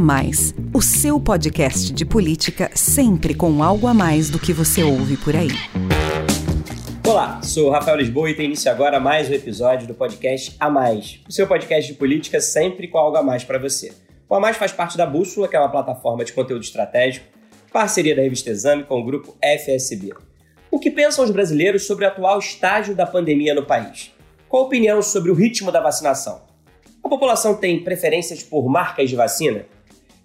Mais, 0.00 0.54
o 0.72 0.80
seu 0.80 1.20
podcast 1.20 1.92
de 1.92 2.06
política 2.06 2.70
sempre 2.74 3.34
com 3.34 3.62
algo 3.62 3.86
a 3.86 3.92
mais 3.92 4.30
do 4.30 4.38
que 4.38 4.50
você 4.50 4.82
ouve 4.82 5.18
por 5.18 5.36
aí. 5.36 5.50
Olá, 7.06 7.42
sou 7.42 7.68
Rafael 7.68 7.98
Lisboa 7.98 8.30
e 8.30 8.34
tem 8.34 8.46
início 8.46 8.70
agora 8.70 8.98
mais 8.98 9.28
um 9.28 9.34
episódio 9.34 9.86
do 9.86 9.92
podcast 9.92 10.56
A 10.58 10.70
Mais, 10.70 11.20
o 11.28 11.32
seu 11.32 11.46
podcast 11.46 11.92
de 11.92 11.98
política 11.98 12.40
sempre 12.40 12.88
com 12.88 12.96
algo 12.96 13.18
a 13.18 13.22
mais 13.22 13.44
para 13.44 13.58
você. 13.58 13.92
O 14.26 14.34
A 14.34 14.40
Mais 14.40 14.56
faz 14.56 14.72
parte 14.72 14.96
da 14.96 15.04
Bússola, 15.04 15.46
que 15.46 15.54
é 15.54 15.60
uma 15.60 15.70
plataforma 15.70 16.24
de 16.24 16.32
conteúdo 16.32 16.62
estratégico, 16.62 17.26
parceria 17.70 18.16
da 18.16 18.22
revista 18.22 18.48
Exame 18.48 18.84
com 18.84 18.98
o 18.98 19.04
grupo 19.04 19.36
FSB. 19.42 20.14
O 20.70 20.78
que 20.78 20.90
pensam 20.90 21.26
os 21.26 21.30
brasileiros 21.30 21.86
sobre 21.86 22.06
o 22.06 22.08
atual 22.08 22.38
estágio 22.38 22.94
da 22.94 23.04
pandemia 23.04 23.54
no 23.54 23.66
país? 23.66 24.12
Qual 24.48 24.62
a 24.62 24.66
opinião 24.66 25.02
sobre 25.02 25.30
o 25.30 25.34
ritmo 25.34 25.70
da 25.70 25.80
vacinação? 25.80 26.40
A 27.04 27.08
população 27.08 27.54
tem 27.54 27.84
preferências 27.84 28.42
por 28.42 28.66
marcas 28.66 29.10
de 29.10 29.16
vacina? 29.16 29.66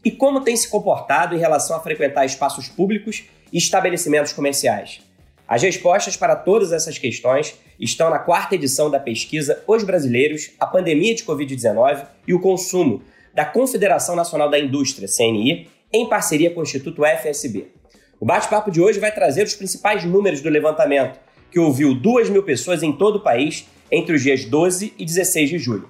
E 0.06 0.12
como 0.12 0.42
tem 0.42 0.56
se 0.56 0.70
comportado 0.70 1.34
em 1.34 1.40
relação 1.40 1.76
a 1.76 1.80
frequentar 1.80 2.26
espaços 2.26 2.68
públicos 2.68 3.24
e 3.52 3.58
estabelecimentos 3.58 4.34
comerciais? 4.34 5.02
As 5.48 5.64
respostas 5.64 6.16
para 6.16 6.36
todas 6.36 6.72
essas 6.72 7.00
questões 7.00 7.56
estão 7.80 8.12
na 8.12 8.20
quarta 8.20 8.54
edição 8.54 8.92
da 8.92 9.00
pesquisa 9.00 9.64
Os 9.66 9.84
Brasileiros, 9.84 10.52
a 10.60 10.68
Pandemia 10.68 11.16
de 11.16 11.24
Covid-19 11.24 12.06
e 12.28 12.36
o 12.36 12.40
Consumo, 12.40 13.02
da 13.34 13.46
Confederação 13.46 14.16
Nacional 14.16 14.48
da 14.48 14.60
Indústria, 14.60 15.08
CNI, 15.08 15.70
em 15.92 16.08
parceria 16.08 16.52
com 16.52 16.60
o 16.60 16.64
Instituto 16.64 17.02
FSB. 17.04 17.72
O 18.20 18.26
bate-papo 18.28 18.70
de 18.70 18.80
hoje 18.80 19.00
vai 19.00 19.12
trazer 19.12 19.44
os 19.44 19.56
principais 19.56 20.04
números 20.04 20.40
do 20.40 20.50
levantamento, 20.50 21.20
que 21.50 21.60
ouviu 21.60 21.96
2 21.96 22.30
mil 22.30 22.44
pessoas 22.44 22.84
em 22.84 22.94
todo 22.94 23.16
o 23.16 23.24
país 23.24 23.68
entre 23.92 24.16
os 24.16 24.22
dias 24.22 24.46
12 24.46 24.94
e 25.00 25.04
16 25.04 25.50
de 25.50 25.58
julho. 25.58 25.90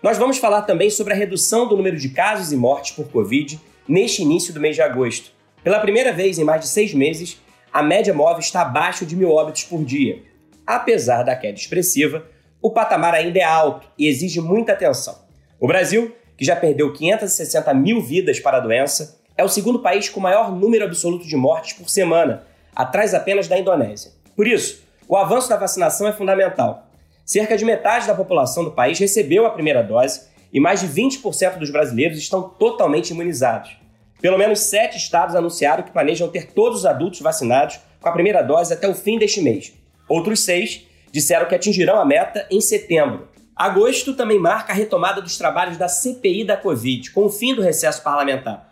Nós 0.00 0.16
vamos 0.16 0.38
falar 0.38 0.62
também 0.62 0.90
sobre 0.90 1.12
a 1.12 1.16
redução 1.16 1.66
do 1.66 1.76
número 1.76 1.96
de 1.96 2.10
casos 2.10 2.52
e 2.52 2.56
mortes 2.56 2.92
por 2.92 3.08
Covid 3.08 3.60
neste 3.88 4.22
início 4.22 4.54
do 4.54 4.60
mês 4.60 4.76
de 4.76 4.82
agosto. 4.82 5.32
Pela 5.64 5.80
primeira 5.80 6.12
vez 6.12 6.38
em 6.38 6.44
mais 6.44 6.60
de 6.60 6.68
seis 6.68 6.94
meses, 6.94 7.42
a 7.72 7.82
média 7.82 8.14
móvel 8.14 8.38
está 8.38 8.62
abaixo 8.62 9.04
de 9.04 9.16
mil 9.16 9.32
óbitos 9.32 9.64
por 9.64 9.84
dia. 9.84 10.22
Apesar 10.64 11.24
da 11.24 11.34
queda 11.34 11.58
expressiva, 11.58 12.24
o 12.62 12.70
patamar 12.70 13.12
ainda 13.12 13.40
é 13.40 13.42
alto 13.42 13.88
e 13.98 14.06
exige 14.06 14.40
muita 14.40 14.72
atenção. 14.72 15.18
O 15.58 15.66
Brasil, 15.66 16.14
que 16.36 16.44
já 16.44 16.54
perdeu 16.54 16.92
560 16.92 17.74
mil 17.74 18.00
vidas 18.00 18.38
para 18.38 18.58
a 18.58 18.60
doença, 18.60 19.18
é 19.36 19.42
o 19.42 19.48
segundo 19.48 19.80
país 19.80 20.08
com 20.08 20.20
maior 20.20 20.52
número 20.52 20.84
absoluto 20.84 21.26
de 21.26 21.36
mortes 21.36 21.72
por 21.72 21.88
semana, 21.88 22.46
atrás 22.74 23.14
apenas 23.14 23.48
da 23.48 23.58
Indonésia. 23.58 24.12
Por 24.36 24.46
isso, 24.46 24.80
o 25.08 25.16
avanço 25.16 25.48
da 25.48 25.56
vacinação 25.56 26.06
é 26.06 26.12
fundamental 26.12 26.87
Cerca 27.28 27.58
de 27.58 27.64
metade 27.66 28.06
da 28.06 28.14
população 28.14 28.64
do 28.64 28.70
país 28.70 28.98
recebeu 28.98 29.44
a 29.44 29.50
primeira 29.50 29.82
dose 29.82 30.22
e 30.50 30.58
mais 30.58 30.80
de 30.80 30.88
20% 30.88 31.58
dos 31.58 31.68
brasileiros 31.68 32.16
estão 32.16 32.40
totalmente 32.40 33.10
imunizados. 33.10 33.76
Pelo 34.18 34.38
menos 34.38 34.60
sete 34.60 34.96
estados 34.96 35.36
anunciaram 35.36 35.82
que 35.82 35.90
planejam 35.90 36.26
ter 36.28 36.52
todos 36.52 36.78
os 36.78 36.86
adultos 36.86 37.20
vacinados 37.20 37.80
com 38.00 38.08
a 38.08 38.12
primeira 38.12 38.40
dose 38.40 38.72
até 38.72 38.88
o 38.88 38.94
fim 38.94 39.18
deste 39.18 39.42
mês. 39.42 39.74
Outros 40.08 40.40
seis 40.42 40.86
disseram 41.12 41.46
que 41.46 41.54
atingirão 41.54 42.00
a 42.00 42.04
meta 42.06 42.46
em 42.50 42.62
setembro. 42.62 43.28
Agosto 43.54 44.14
também 44.14 44.38
marca 44.38 44.72
a 44.72 44.74
retomada 44.74 45.20
dos 45.20 45.36
trabalhos 45.36 45.76
da 45.76 45.86
CPI 45.86 46.44
da 46.44 46.56
Covid, 46.56 47.10
com 47.10 47.26
o 47.26 47.30
fim 47.30 47.54
do 47.54 47.60
recesso 47.60 48.02
parlamentar. 48.02 48.70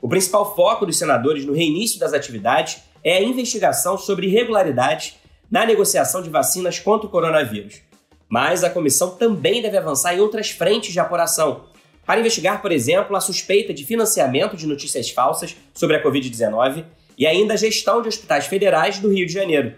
O 0.00 0.08
principal 0.08 0.56
foco 0.56 0.86
dos 0.86 0.96
senadores 0.96 1.44
no 1.44 1.52
reinício 1.52 2.00
das 2.00 2.14
atividades 2.14 2.78
é 3.04 3.18
a 3.18 3.22
investigação 3.22 3.98
sobre 3.98 4.28
irregularidades 4.28 5.18
na 5.50 5.66
negociação 5.66 6.22
de 6.22 6.30
vacinas 6.30 6.78
contra 6.78 7.06
o 7.06 7.10
coronavírus. 7.10 7.86
Mas 8.28 8.62
a 8.62 8.70
comissão 8.70 9.10
também 9.16 9.62
deve 9.62 9.76
avançar 9.76 10.14
em 10.14 10.20
outras 10.20 10.50
frentes 10.50 10.92
de 10.92 11.00
apuração, 11.00 11.64
para 12.08 12.20
investigar, 12.20 12.62
por 12.62 12.72
exemplo, 12.72 13.14
a 13.14 13.20
suspeita 13.20 13.74
de 13.74 13.84
financiamento 13.84 14.56
de 14.56 14.66
notícias 14.66 15.10
falsas 15.10 15.54
sobre 15.74 15.96
a 15.96 16.02
Covid-19 16.02 16.86
e 17.18 17.26
ainda 17.26 17.52
a 17.52 17.56
gestão 17.56 18.00
de 18.00 18.08
hospitais 18.08 18.46
federais 18.46 18.98
do 18.98 19.12
Rio 19.12 19.26
de 19.26 19.32
Janeiro. 19.34 19.74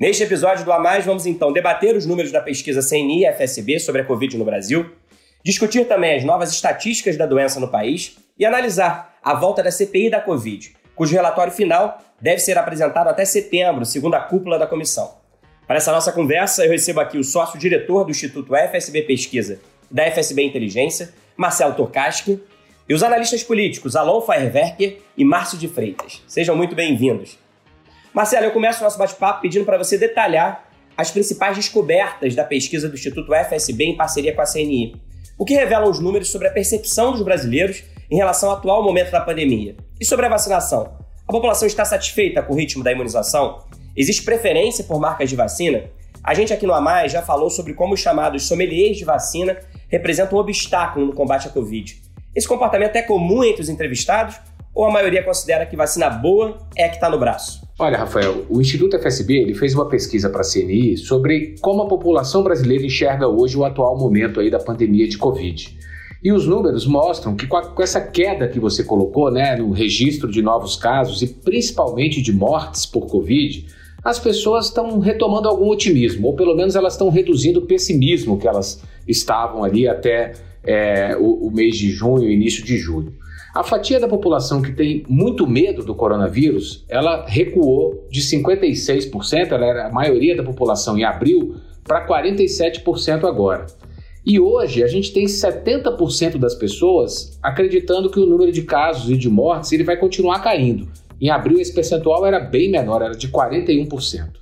Neste 0.00 0.22
episódio 0.22 0.64
do 0.64 0.72
A 0.72 0.78
Mais, 0.78 1.04
vamos 1.04 1.26
então 1.26 1.52
debater 1.52 1.94
os 1.94 2.06
números 2.06 2.32
da 2.32 2.40
pesquisa 2.40 2.80
CNI 2.80 3.24
e 3.24 3.32
FSB 3.34 3.80
sobre 3.80 4.00
a 4.00 4.04
Covid 4.06 4.38
no 4.38 4.46
Brasil, 4.46 4.90
discutir 5.44 5.86
também 5.86 6.16
as 6.16 6.24
novas 6.24 6.52
estatísticas 6.52 7.18
da 7.18 7.26
doença 7.26 7.60
no 7.60 7.68
país 7.68 8.16
e 8.38 8.46
analisar 8.46 9.18
a 9.22 9.34
volta 9.34 9.62
da 9.62 9.70
CPI 9.70 10.08
da 10.08 10.22
Covid, 10.22 10.74
cujo 10.94 11.14
relatório 11.14 11.52
final 11.52 11.98
deve 12.18 12.38
ser 12.38 12.56
apresentado 12.56 13.08
até 13.08 13.26
setembro, 13.26 13.84
segundo 13.84 14.14
a 14.14 14.20
cúpula 14.20 14.58
da 14.58 14.66
comissão. 14.66 15.17
Para 15.68 15.76
essa 15.76 15.92
nossa 15.92 16.10
conversa, 16.10 16.64
eu 16.64 16.70
recebo 16.70 16.98
aqui 16.98 17.18
o 17.18 17.22
sócio-diretor 17.22 18.02
do 18.02 18.10
Instituto 18.10 18.54
FSB 18.56 19.02
Pesquisa 19.02 19.60
da 19.90 20.10
FSB 20.10 20.42
Inteligência, 20.42 21.12
Marcelo 21.36 21.74
Torkaschi, 21.74 22.40
e 22.88 22.94
os 22.94 23.02
analistas 23.02 23.42
políticos 23.42 23.94
Alon 23.94 24.22
Feierwerker 24.22 25.00
e 25.14 25.26
Márcio 25.26 25.58
de 25.58 25.68
Freitas. 25.68 26.22
Sejam 26.26 26.56
muito 26.56 26.74
bem-vindos. 26.74 27.38
Marcelo, 28.14 28.46
eu 28.46 28.50
começo 28.50 28.80
o 28.80 28.82
nosso 28.82 28.98
bate-papo 28.98 29.42
pedindo 29.42 29.66
para 29.66 29.76
você 29.76 29.98
detalhar 29.98 30.70
as 30.96 31.10
principais 31.10 31.54
descobertas 31.54 32.34
da 32.34 32.44
pesquisa 32.44 32.88
do 32.88 32.94
Instituto 32.94 33.34
FSB 33.34 33.84
em 33.84 33.96
parceria 33.96 34.34
com 34.34 34.40
a 34.40 34.46
CNI. 34.46 34.96
O 35.36 35.44
que 35.44 35.52
revelam 35.52 35.90
os 35.90 36.00
números 36.00 36.30
sobre 36.30 36.48
a 36.48 36.50
percepção 36.50 37.12
dos 37.12 37.20
brasileiros 37.20 37.84
em 38.10 38.16
relação 38.16 38.48
ao 38.48 38.56
atual 38.56 38.82
momento 38.82 39.10
da 39.10 39.20
pandemia? 39.20 39.76
E 40.00 40.04
sobre 40.06 40.24
a 40.24 40.30
vacinação? 40.30 40.96
A 41.28 41.30
população 41.30 41.68
está 41.68 41.84
satisfeita 41.84 42.42
com 42.42 42.54
o 42.54 42.56
ritmo 42.56 42.82
da 42.82 42.90
imunização? 42.90 43.68
Existe 43.98 44.22
preferência 44.22 44.84
por 44.84 45.00
marcas 45.00 45.28
de 45.28 45.34
vacina? 45.34 45.90
A 46.22 46.32
gente 46.32 46.52
aqui 46.52 46.64
no 46.64 46.72
Amais 46.72 47.10
já 47.10 47.20
falou 47.20 47.50
sobre 47.50 47.74
como 47.74 47.94
os 47.94 48.00
chamados 48.00 48.46
sommeliers 48.46 48.96
de 48.96 49.04
vacina 49.04 49.58
representam 49.88 50.38
um 50.38 50.40
obstáculo 50.40 51.04
no 51.04 51.12
combate 51.12 51.48
à 51.48 51.50
Covid. 51.50 52.00
Esse 52.32 52.46
comportamento 52.46 52.94
é 52.94 53.02
comum 53.02 53.42
entre 53.42 53.60
os 53.60 53.68
entrevistados 53.68 54.36
ou 54.72 54.84
a 54.84 54.92
maioria 54.92 55.24
considera 55.24 55.66
que 55.66 55.74
vacina 55.74 56.08
boa 56.08 56.58
é 56.76 56.84
a 56.84 56.88
que 56.88 56.94
está 56.94 57.10
no 57.10 57.18
braço? 57.18 57.66
Olha, 57.76 57.98
Rafael, 57.98 58.46
o 58.48 58.60
Instituto 58.60 58.96
FSB 58.96 59.34
ele 59.34 59.54
fez 59.54 59.74
uma 59.74 59.88
pesquisa 59.88 60.30
para 60.30 60.42
a 60.42 60.48
CNI 60.48 60.96
sobre 60.96 61.56
como 61.60 61.82
a 61.82 61.88
população 61.88 62.44
brasileira 62.44 62.86
enxerga 62.86 63.26
hoje 63.26 63.56
o 63.56 63.64
atual 63.64 63.98
momento 63.98 64.38
aí 64.38 64.48
da 64.48 64.60
pandemia 64.60 65.08
de 65.08 65.18
Covid. 65.18 65.76
E 66.22 66.30
os 66.30 66.46
números 66.46 66.86
mostram 66.86 67.34
que 67.34 67.48
com 67.48 67.82
essa 67.82 68.00
queda 68.00 68.46
que 68.46 68.60
você 68.60 68.84
colocou 68.84 69.28
né, 69.28 69.56
no 69.56 69.72
registro 69.72 70.30
de 70.30 70.40
novos 70.40 70.76
casos 70.76 71.20
e 71.20 71.26
principalmente 71.26 72.22
de 72.22 72.32
mortes 72.32 72.86
por 72.86 73.08
Covid, 73.08 73.66
as 74.08 74.18
pessoas 74.18 74.68
estão 74.68 74.98
retomando 75.00 75.50
algum 75.50 75.68
otimismo, 75.68 76.28
ou 76.28 76.34
pelo 76.34 76.56
menos 76.56 76.74
elas 76.74 76.94
estão 76.94 77.10
reduzindo 77.10 77.60
o 77.60 77.66
pessimismo 77.66 78.38
que 78.38 78.48
elas 78.48 78.82
estavam 79.06 79.62
ali 79.62 79.86
até 79.86 80.32
é, 80.64 81.14
o, 81.18 81.46
o 81.46 81.50
mês 81.50 81.76
de 81.76 81.90
junho, 81.90 82.30
início 82.30 82.64
de 82.64 82.78
julho. 82.78 83.12
A 83.54 83.62
fatia 83.62 84.00
da 84.00 84.08
população 84.08 84.62
que 84.62 84.72
tem 84.72 85.04
muito 85.06 85.46
medo 85.46 85.84
do 85.84 85.94
coronavírus, 85.94 86.86
ela 86.88 87.26
recuou 87.28 88.06
de 88.10 88.22
56%, 88.22 89.52
ela 89.52 89.66
era 89.66 89.88
a 89.88 89.92
maioria 89.92 90.34
da 90.34 90.42
população 90.42 90.96
em 90.96 91.04
abril, 91.04 91.56
para 91.84 92.08
47% 92.08 93.24
agora. 93.24 93.66
E 94.24 94.40
hoje 94.40 94.82
a 94.82 94.86
gente 94.86 95.12
tem 95.12 95.26
70% 95.26 96.38
das 96.38 96.54
pessoas 96.54 97.38
acreditando 97.42 98.10
que 98.10 98.18
o 98.18 98.26
número 98.26 98.52
de 98.52 98.62
casos 98.62 99.10
e 99.10 99.18
de 99.18 99.28
mortes 99.28 99.70
ele 99.72 99.84
vai 99.84 99.98
continuar 99.98 100.40
caindo. 100.40 100.88
Em 101.20 101.30
abril, 101.30 101.58
esse 101.58 101.74
percentual 101.74 102.24
era 102.26 102.38
bem 102.38 102.70
menor, 102.70 103.02
era 103.02 103.14
de 103.14 103.28
41%. 103.28 104.38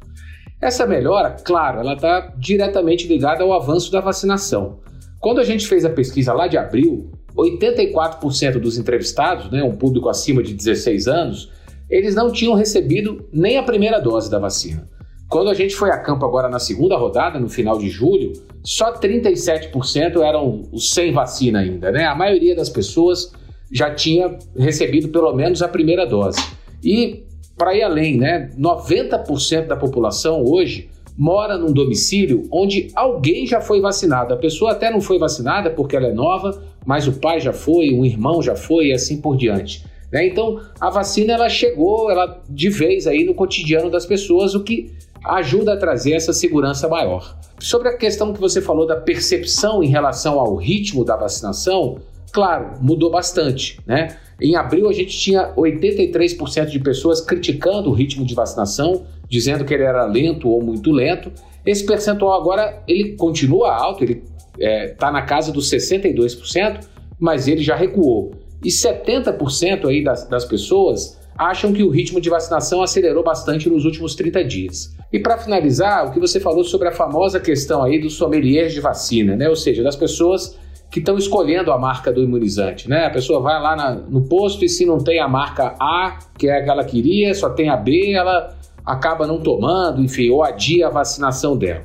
Essa 0.61 0.87
melhora, 0.87 1.37
claro, 1.45 1.81
ela 1.81 1.95
está 1.95 2.33
diretamente 2.39 3.07
ligada 3.07 3.43
ao 3.43 3.53
avanço 3.53 3.91
da 3.93 4.01
vacinação. 4.01 4.81
Quando 5.21 5.41
a 5.41 5.45
gente 5.45 5.67
fez 5.67 5.85
a 5.85 5.91
pesquisa 5.91 6.33
lá 6.33 6.47
de 6.47 6.57
abril, 6.57 7.11
84% 7.37 8.59
dos 8.59 8.79
entrevistados, 8.79 9.51
né, 9.51 9.63
um 9.63 9.77
público 9.77 10.09
acima 10.09 10.43
de 10.43 10.55
16 10.55 11.07
anos, 11.09 11.51
eles 11.89 12.15
não 12.15 12.33
tinham 12.33 12.55
recebido 12.55 13.29
nem 13.33 13.59
a 13.59 13.63
primeira 13.63 14.01
dose 14.01 14.31
da 14.31 14.39
vacina. 14.39 14.89
Quando 15.29 15.51
a 15.51 15.55
gente 15.55 15.75
foi 15.75 15.91
a 15.91 15.99
campo 15.99 16.25
agora 16.25 16.49
na 16.49 16.59
segunda 16.59 16.97
rodada, 16.97 17.39
no 17.39 17.49
final 17.49 17.79
de 17.79 17.89
julho, 17.89 18.33
só 18.63 18.93
37% 18.93 20.21
eram 20.23 20.63
os 20.73 20.93
sem 20.93 21.13
vacina 21.13 21.61
ainda, 21.61 21.91
né? 21.91 22.05
A 22.05 22.15
maioria 22.15 22.55
das 22.55 22.71
pessoas 22.71 23.33
já 23.73 23.93
tinha 23.93 24.39
recebido 24.57 25.09
pelo 25.09 25.33
menos 25.35 25.63
a 25.63 25.69
primeira 25.69 26.07
dose. 26.07 26.41
E, 26.83 27.25
para 27.57 27.75
ir 27.75 27.83
além, 27.83 28.17
né, 28.17 28.51
90% 28.59 29.67
da 29.67 29.77
população 29.77 30.45
hoje 30.45 30.91
mora 31.17 31.57
num 31.57 31.73
domicílio 31.73 32.47
onde 32.53 32.89
alguém 32.95 33.47
já 33.47 33.61
foi 33.61 33.81
vacinado. 33.81 34.35
A 34.35 34.37
pessoa 34.37 34.73
até 34.73 34.91
não 34.91 35.01
foi 35.01 35.19
vacinada 35.19 35.71
porque 35.71 35.97
ela 35.97 36.09
é 36.09 36.13
nova, 36.13 36.63
mas 36.85 37.09
o 37.09 37.13
pai 37.15 37.41
já 37.41 37.53
foi, 37.53 37.91
um 37.91 38.05
irmão 38.05 38.43
já 38.43 38.55
foi 38.55 38.89
e 38.89 38.93
assim 38.93 39.21
por 39.21 39.37
diante. 39.37 39.85
Né? 40.13 40.27
Então, 40.27 40.61
a 40.79 40.91
vacina 40.91 41.33
ela 41.33 41.49
chegou 41.49 42.11
ela 42.11 42.41
de 42.49 42.69
vez 42.69 43.07
aí 43.07 43.25
no 43.25 43.35
cotidiano 43.35 43.91
das 43.91 44.05
pessoas, 44.05 44.55
o 44.55 44.63
que 44.63 44.93
ajuda 45.25 45.73
a 45.73 45.77
trazer 45.77 46.13
essa 46.13 46.33
segurança 46.33 46.87
maior. 46.89 47.37
Sobre 47.59 47.89
a 47.89 47.97
questão 47.97 48.33
que 48.33 48.41
você 48.41 48.61
falou 48.61 48.87
da 48.87 48.97
percepção 48.97 49.83
em 49.83 49.89
relação 49.89 50.39
ao 50.39 50.55
ritmo 50.55 51.05
da 51.05 51.17
vacinação, 51.17 51.99
claro, 52.33 52.75
mudou 52.81 53.11
bastante, 53.11 53.81
né? 53.87 54.17
Em 54.41 54.55
abril, 54.55 54.89
a 54.89 54.93
gente 54.93 55.17
tinha 55.17 55.53
83% 55.55 56.67
de 56.67 56.79
pessoas 56.79 57.21
criticando 57.21 57.89
o 57.91 57.93
ritmo 57.93 58.25
de 58.25 58.35
vacinação, 58.35 59.07
dizendo 59.29 59.65
que 59.65 59.73
ele 59.73 59.83
era 59.83 60.05
lento 60.05 60.49
ou 60.49 60.63
muito 60.63 60.93
lento. 60.93 61.33
Esse 61.65 61.85
percentual 61.87 62.39
agora 62.39 62.83
ele 62.87 63.17
continua 63.17 63.75
alto, 63.75 64.05
ele 64.05 64.23
está 64.59 64.61
é, 64.61 64.89
tá 64.89 65.11
na 65.11 65.23
casa 65.23 65.51
dos 65.51 65.71
62%, 65.71 66.81
mas 67.19 67.49
ele 67.49 67.63
já 67.63 67.75
recuou. 67.75 68.33
e 68.63 68.69
70% 68.69 69.87
aí 69.87 70.05
das, 70.05 70.29
das 70.29 70.45
pessoas 70.45 71.19
acham 71.37 71.73
que 71.73 71.83
o 71.83 71.91
ritmo 71.91 72.21
de 72.21 72.31
vacinação 72.31 72.83
acelerou 72.83 73.23
bastante 73.23 73.69
nos 73.69 73.85
últimos 73.85 74.15
30 74.15 74.45
dias. 74.45 74.95
E 75.13 75.19
para 75.19 75.37
finalizar, 75.37 76.07
o 76.07 76.13
que 76.13 76.19
você 76.19 76.41
falou 76.41 76.65
sobre 76.65 76.89
a 76.89 76.93
famosa 76.93 77.39
questão 77.39 77.83
aí 77.83 78.01
dos 78.01 78.15
sommeliers 78.15 78.73
de 78.73 78.81
vacina, 78.81 79.37
né? 79.37 79.49
Ou 79.49 79.57
seja, 79.57 79.83
das 79.83 79.97
pessoas 79.97 80.59
que 80.97 81.01
estão 81.01 81.19
escolhendo 81.19 81.71
a 81.73 81.79
marca 81.79 82.11
do 82.11 82.23
imunizante, 82.23 82.89
né? 82.89 83.05
A 83.05 83.11
pessoa 83.11 83.39
vai 83.39 83.61
lá 83.61 83.77
na, 83.77 83.95
no 83.97 84.23
posto 84.23 84.65
e 84.65 84.69
se 84.69 84.87
não 84.87 84.97
tem 84.97 85.21
a 85.21 85.29
marca 85.29 85.75
A, 85.79 86.21
que 86.39 86.49
é 86.49 86.57
a 86.57 86.65
que 86.65 86.71
ela 86.71 86.83
queria, 86.83 87.35
só 87.35 87.51
tem 87.51 87.69
a 87.69 87.77
B, 87.77 88.15
ela 88.15 88.57
acaba 88.83 89.27
não 89.27 89.39
tomando, 89.39 90.03
enfim, 90.03 90.31
ou 90.31 90.43
adia 90.43 90.87
a 90.87 90.91
vacinação 90.91 91.55
dela. 91.55 91.85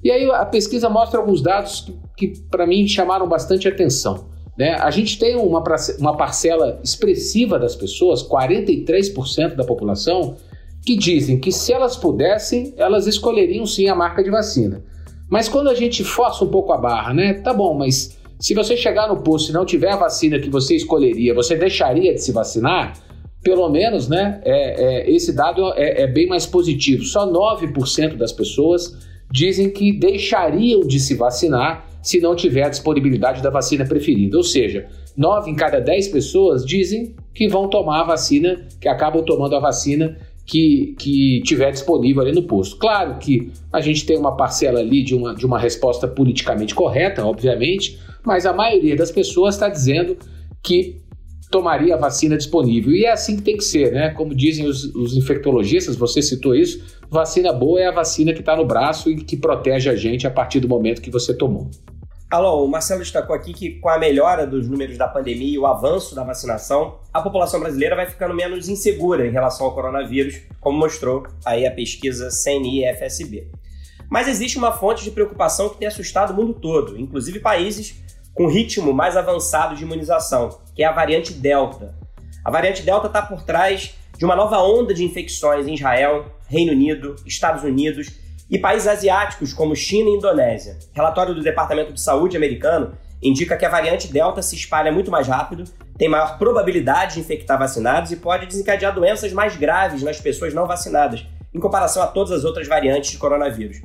E 0.00 0.12
aí 0.12 0.30
a 0.30 0.46
pesquisa 0.46 0.88
mostra 0.88 1.18
alguns 1.18 1.42
dados 1.42 1.92
que, 2.16 2.28
que 2.28 2.40
para 2.42 2.64
mim 2.64 2.86
chamaram 2.86 3.28
bastante 3.28 3.66
atenção. 3.66 4.26
Né? 4.56 4.76
A 4.76 4.92
gente 4.92 5.18
tem 5.18 5.34
uma, 5.34 5.64
uma 5.98 6.16
parcela 6.16 6.78
expressiva 6.84 7.58
das 7.58 7.74
pessoas, 7.74 8.22
43% 8.22 9.56
da 9.56 9.64
população, 9.64 10.36
que 10.86 10.96
dizem 10.96 11.40
que 11.40 11.50
se 11.50 11.72
elas 11.72 11.96
pudessem, 11.96 12.74
elas 12.76 13.08
escolheriam 13.08 13.66
sim 13.66 13.88
a 13.88 13.94
marca 13.96 14.22
de 14.22 14.30
vacina. 14.30 14.84
Mas 15.28 15.48
quando 15.48 15.68
a 15.68 15.74
gente 15.74 16.04
força 16.04 16.44
um 16.44 16.48
pouco 16.48 16.72
a 16.72 16.78
barra, 16.78 17.12
né? 17.12 17.34
Tá 17.34 17.52
bom, 17.52 17.76
mas 17.76 18.21
se 18.42 18.54
você 18.54 18.76
chegar 18.76 19.06
no 19.06 19.22
posto 19.22 19.50
e 19.50 19.52
não 19.52 19.64
tiver 19.64 19.92
a 19.92 19.96
vacina 19.96 20.36
que 20.40 20.50
você 20.50 20.74
escolheria, 20.74 21.32
você 21.32 21.54
deixaria 21.54 22.12
de 22.12 22.20
se 22.20 22.32
vacinar? 22.32 22.92
Pelo 23.40 23.68
menos, 23.68 24.08
né? 24.08 24.40
É, 24.44 25.04
é, 25.04 25.10
esse 25.12 25.32
dado 25.32 25.72
é, 25.74 26.02
é 26.02 26.06
bem 26.08 26.26
mais 26.26 26.44
positivo. 26.44 27.04
Só 27.04 27.24
9% 27.24 28.16
das 28.16 28.32
pessoas 28.32 28.98
dizem 29.30 29.70
que 29.70 29.92
deixariam 29.92 30.80
de 30.80 30.98
se 30.98 31.14
vacinar 31.14 31.86
se 32.02 32.20
não 32.20 32.34
tiver 32.34 32.64
a 32.64 32.68
disponibilidade 32.68 33.40
da 33.40 33.48
vacina 33.48 33.84
preferida. 33.84 34.36
Ou 34.36 34.42
seja, 34.42 34.88
9 35.16 35.48
em 35.48 35.54
cada 35.54 35.78
10 35.78 36.08
pessoas 36.08 36.66
dizem 36.66 37.14
que 37.32 37.46
vão 37.46 37.70
tomar 37.70 38.00
a 38.00 38.04
vacina, 38.04 38.66
que 38.80 38.88
acabam 38.88 39.24
tomando 39.24 39.54
a 39.54 39.60
vacina 39.60 40.18
que, 40.44 40.96
que 40.98 41.40
tiver 41.44 41.70
disponível 41.70 42.22
ali 42.22 42.32
no 42.32 42.42
posto. 42.42 42.76
Claro 42.76 43.18
que 43.20 43.52
a 43.72 43.80
gente 43.80 44.04
tem 44.04 44.18
uma 44.18 44.36
parcela 44.36 44.80
ali 44.80 45.04
de 45.04 45.14
uma, 45.14 45.32
de 45.32 45.46
uma 45.46 45.60
resposta 45.60 46.08
politicamente 46.08 46.74
correta, 46.74 47.24
obviamente, 47.24 48.00
mas 48.24 48.46
a 48.46 48.52
maioria 48.52 48.96
das 48.96 49.10
pessoas 49.10 49.54
está 49.54 49.68
dizendo 49.68 50.16
que 50.62 51.02
tomaria 51.50 51.94
a 51.94 51.98
vacina 51.98 52.36
disponível. 52.36 52.92
E 52.92 53.04
é 53.04 53.12
assim 53.12 53.36
que 53.36 53.42
tem 53.42 53.56
que 53.56 53.64
ser, 53.64 53.92
né? 53.92 54.10
Como 54.10 54.34
dizem 54.34 54.66
os, 54.66 54.84
os 54.94 55.16
infectologistas, 55.16 55.94
você 55.94 56.22
citou 56.22 56.54
isso, 56.54 56.98
vacina 57.10 57.52
boa 57.52 57.78
é 57.78 57.86
a 57.86 57.92
vacina 57.92 58.32
que 58.32 58.40
está 58.40 58.56
no 58.56 58.64
braço 58.64 59.10
e 59.10 59.16
que 59.16 59.36
protege 59.36 59.90
a 59.90 59.94
gente 59.94 60.26
a 60.26 60.30
partir 60.30 60.60
do 60.60 60.68
momento 60.68 61.02
que 61.02 61.10
você 61.10 61.36
tomou. 61.36 61.70
Alô, 62.30 62.64
o 62.64 62.68
Marcelo 62.68 63.00
destacou 63.00 63.36
aqui 63.36 63.52
que 63.52 63.72
com 63.72 63.90
a 63.90 63.98
melhora 63.98 64.46
dos 64.46 64.66
números 64.66 64.96
da 64.96 65.06
pandemia 65.06 65.52
e 65.52 65.58
o 65.58 65.66
avanço 65.66 66.14
da 66.14 66.24
vacinação, 66.24 66.98
a 67.12 67.20
população 67.20 67.60
brasileira 67.60 67.94
vai 67.94 68.06
ficando 68.06 68.32
menos 68.32 68.70
insegura 68.70 69.26
em 69.26 69.30
relação 69.30 69.66
ao 69.66 69.74
coronavírus, 69.74 70.40
como 70.58 70.78
mostrou 70.78 71.26
aí 71.44 71.66
a 71.66 71.70
pesquisa 71.70 72.30
CNI-FSB. 72.30 73.48
Mas 74.08 74.28
existe 74.28 74.56
uma 74.56 74.72
fonte 74.72 75.04
de 75.04 75.10
preocupação 75.10 75.68
que 75.68 75.76
tem 75.76 75.88
assustado 75.88 76.30
o 76.30 76.34
mundo 76.34 76.54
todo, 76.54 76.98
inclusive 76.98 77.38
países 77.38 78.02
com 78.34 78.46
ritmo 78.46 78.92
mais 78.92 79.16
avançado 79.16 79.74
de 79.74 79.82
imunização, 79.82 80.58
que 80.74 80.82
é 80.82 80.86
a 80.86 80.92
variante 80.92 81.32
Delta. 81.32 81.94
A 82.44 82.50
variante 82.50 82.82
Delta 82.82 83.06
está 83.06 83.22
por 83.22 83.42
trás 83.42 83.94
de 84.16 84.24
uma 84.24 84.36
nova 84.36 84.58
onda 84.58 84.94
de 84.94 85.04
infecções 85.04 85.66
em 85.66 85.74
Israel, 85.74 86.26
Reino 86.48 86.72
Unido, 86.72 87.16
Estados 87.26 87.62
Unidos 87.62 88.10
e 88.50 88.58
países 88.58 88.88
asiáticos 88.88 89.52
como 89.52 89.74
China 89.74 90.10
e 90.10 90.14
Indonésia. 90.14 90.78
Relatório 90.92 91.34
do 91.34 91.42
Departamento 91.42 91.92
de 91.92 92.00
Saúde 92.00 92.36
americano 92.36 92.92
indica 93.22 93.56
que 93.56 93.64
a 93.64 93.68
variante 93.68 94.12
Delta 94.12 94.42
se 94.42 94.56
espalha 94.56 94.90
muito 94.90 95.10
mais 95.10 95.28
rápido, 95.28 95.64
tem 95.96 96.08
maior 96.08 96.38
probabilidade 96.38 97.14
de 97.14 97.20
infectar 97.20 97.58
vacinados 97.58 98.10
e 98.10 98.16
pode 98.16 98.46
desencadear 98.46 98.94
doenças 98.94 99.32
mais 99.32 99.56
graves 99.56 100.02
nas 100.02 100.20
pessoas 100.20 100.52
não 100.52 100.66
vacinadas, 100.66 101.24
em 101.54 101.60
comparação 101.60 102.02
a 102.02 102.06
todas 102.06 102.32
as 102.32 102.44
outras 102.44 102.66
variantes 102.66 103.12
de 103.12 103.18
coronavírus. 103.18 103.80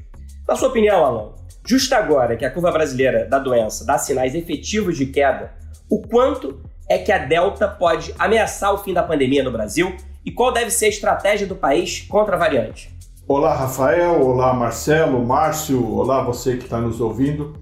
Na 0.48 0.56
sua 0.56 0.70
opinião, 0.70 1.06
Alan, 1.06 1.34
Justo 1.70 1.94
agora 1.96 2.38
que 2.38 2.46
a 2.46 2.50
curva 2.50 2.72
brasileira 2.72 3.26
da 3.26 3.38
doença 3.38 3.86
dá 3.86 3.98
sinais 3.98 4.34
efetivos 4.34 4.96
de 4.96 5.08
queda, 5.08 5.52
o 5.90 6.02
quanto 6.02 6.62
é 6.90 6.98
que 6.98 7.12
a 7.12 7.18
Delta 7.18 7.68
pode 7.68 8.16
ameaçar 8.18 8.74
o 8.74 8.78
fim 8.78 8.94
da 8.94 9.04
pandemia 9.04 9.44
no 9.44 9.52
Brasil 9.52 9.94
e 10.24 10.32
qual 10.32 10.54
deve 10.54 10.72
ser 10.72 10.86
a 10.86 10.90
estratégia 10.90 11.46
do 11.46 11.58
país 11.58 12.00
contra 12.08 12.38
a 12.38 12.40
variante? 12.40 12.90
Olá, 13.28 13.54
Rafael. 13.54 14.22
Olá, 14.22 14.54
Marcelo, 14.54 15.26
Márcio. 15.26 15.86
Olá, 15.94 16.24
você 16.24 16.56
que 16.56 16.64
está 16.64 16.80
nos 16.80 17.02
ouvindo. 17.02 17.58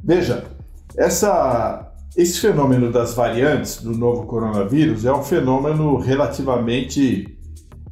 Veja, 0.00 0.44
essa, 0.96 1.92
esse 2.16 2.38
fenômeno 2.38 2.92
das 2.92 3.14
variantes 3.14 3.82
do 3.82 3.90
novo 3.90 4.26
coronavírus 4.26 5.04
é 5.04 5.12
um 5.12 5.24
fenômeno 5.24 5.96
relativamente 5.98 7.36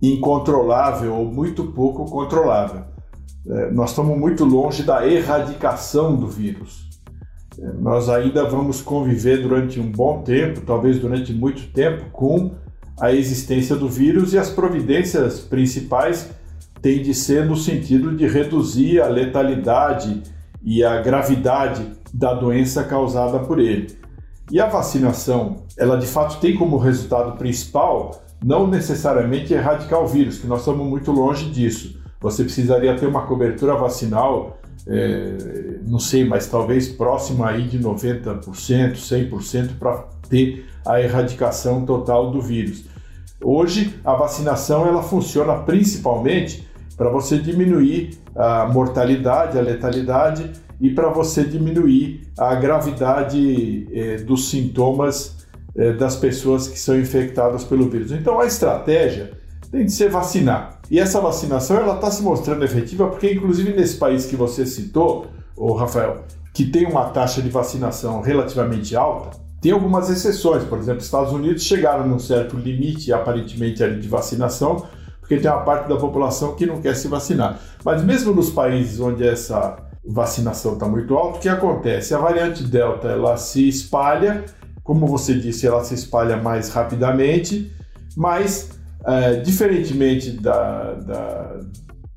incontrolável 0.00 1.16
ou 1.16 1.24
muito 1.24 1.64
pouco 1.72 2.04
controlável. 2.04 2.84
É, 3.50 3.70
nós 3.70 3.90
estamos 3.90 4.18
muito 4.18 4.44
longe 4.44 4.82
da 4.82 5.06
erradicação 5.06 6.14
do 6.14 6.26
vírus. 6.26 6.88
É, 7.58 7.66
nós 7.80 8.08
ainda 8.08 8.44
vamos 8.44 8.82
conviver 8.82 9.40
durante 9.40 9.80
um 9.80 9.90
bom 9.90 10.22
tempo, 10.22 10.60
talvez 10.60 10.98
durante 10.98 11.32
muito 11.32 11.72
tempo, 11.72 12.10
com 12.12 12.52
a 13.00 13.12
existência 13.12 13.74
do 13.74 13.88
vírus 13.88 14.32
e 14.32 14.38
as 14.38 14.50
providências 14.50 15.40
principais 15.40 16.30
têm 16.82 17.02
de 17.02 17.14
ser 17.14 17.46
no 17.46 17.56
sentido 17.56 18.14
de 18.14 18.26
reduzir 18.26 19.00
a 19.00 19.08
letalidade 19.08 20.22
e 20.62 20.84
a 20.84 21.00
gravidade 21.00 21.92
da 22.12 22.34
doença 22.34 22.84
causada 22.84 23.38
por 23.38 23.58
ele. 23.58 23.96
E 24.50 24.60
a 24.60 24.66
vacinação, 24.66 25.64
ela 25.76 25.96
de 25.96 26.06
fato 26.06 26.40
tem 26.40 26.56
como 26.56 26.76
resultado 26.76 27.36
principal 27.36 28.22
não 28.44 28.66
necessariamente 28.66 29.52
erradicar 29.52 30.02
o 30.02 30.06
vírus, 30.06 30.38
que 30.38 30.46
nós 30.46 30.60
estamos 30.60 30.86
muito 30.86 31.10
longe 31.10 31.50
disso, 31.50 31.98
você 32.20 32.42
precisaria 32.44 32.96
ter 32.96 33.06
uma 33.06 33.26
cobertura 33.26 33.74
vacinal, 33.74 34.58
é, 34.86 35.78
não 35.86 35.98
sei, 35.98 36.24
mas 36.24 36.46
talvez 36.46 36.88
próxima 36.88 37.48
aí 37.48 37.62
de 37.62 37.78
90%, 37.78 38.42
100% 38.42 39.78
para 39.78 40.04
ter 40.28 40.66
a 40.86 41.00
erradicação 41.00 41.84
total 41.84 42.30
do 42.30 42.40
vírus. 42.40 42.84
Hoje 43.42 43.94
a 44.04 44.14
vacinação 44.14 44.86
ela 44.86 45.02
funciona 45.02 45.54
principalmente 45.54 46.66
para 46.96 47.08
você 47.08 47.38
diminuir 47.38 48.18
a 48.34 48.66
mortalidade, 48.66 49.56
a 49.56 49.62
letalidade 49.62 50.50
e 50.80 50.90
para 50.90 51.08
você 51.08 51.44
diminuir 51.44 52.28
a 52.36 52.54
gravidade 52.54 53.88
é, 53.92 54.16
dos 54.16 54.50
sintomas 54.50 55.46
é, 55.76 55.92
das 55.92 56.16
pessoas 56.16 56.66
que 56.66 56.78
são 56.78 56.98
infectadas 56.98 57.62
pelo 57.64 57.88
vírus. 57.88 58.10
Então 58.10 58.40
a 58.40 58.46
estratégia 58.46 59.32
tem 59.70 59.84
de 59.84 59.92
ser 59.92 60.10
vacinar. 60.10 60.77
E 60.90 60.98
essa 60.98 61.20
vacinação 61.20 61.76
ela 61.76 61.94
está 61.96 62.10
se 62.10 62.22
mostrando 62.22 62.64
efetiva 62.64 63.08
porque, 63.08 63.32
inclusive, 63.32 63.72
nesse 63.72 63.96
país 63.96 64.26
que 64.26 64.36
você 64.36 64.64
citou, 64.64 65.26
o 65.56 65.74
Rafael, 65.74 66.24
que 66.54 66.66
tem 66.66 66.86
uma 66.86 67.06
taxa 67.10 67.42
de 67.42 67.48
vacinação 67.48 68.20
relativamente 68.20 68.96
alta, 68.96 69.36
tem 69.60 69.72
algumas 69.72 70.08
exceções. 70.08 70.64
Por 70.64 70.78
exemplo, 70.78 71.02
Estados 71.02 71.32
Unidos 71.32 71.62
chegaram 71.64 72.06
num 72.06 72.18
certo 72.18 72.56
limite, 72.56 73.12
aparentemente, 73.12 73.86
de 73.96 74.08
vacinação, 74.08 74.86
porque 75.20 75.36
tem 75.36 75.50
uma 75.50 75.60
parte 75.60 75.88
da 75.88 75.96
população 75.96 76.54
que 76.54 76.64
não 76.64 76.80
quer 76.80 76.94
se 76.94 77.08
vacinar. 77.08 77.60
Mas 77.84 78.02
mesmo 78.02 78.32
nos 78.32 78.50
países 78.50 78.98
onde 78.98 79.26
essa 79.26 79.76
vacinação 80.06 80.74
está 80.74 80.88
muito 80.88 81.14
alta, 81.14 81.38
o 81.38 81.40
que 81.40 81.48
acontece? 81.48 82.14
A 82.14 82.18
variante 82.18 82.62
Delta 82.64 83.08
ela 83.08 83.36
se 83.36 83.68
espalha, 83.68 84.44
como 84.82 85.06
você 85.06 85.34
disse, 85.34 85.66
ela 85.66 85.84
se 85.84 85.94
espalha 85.94 86.38
mais 86.38 86.70
rapidamente, 86.70 87.70
mas 88.16 88.70
é, 89.08 89.36
diferentemente 89.36 90.32
da, 90.32 90.92
da, 90.94 91.56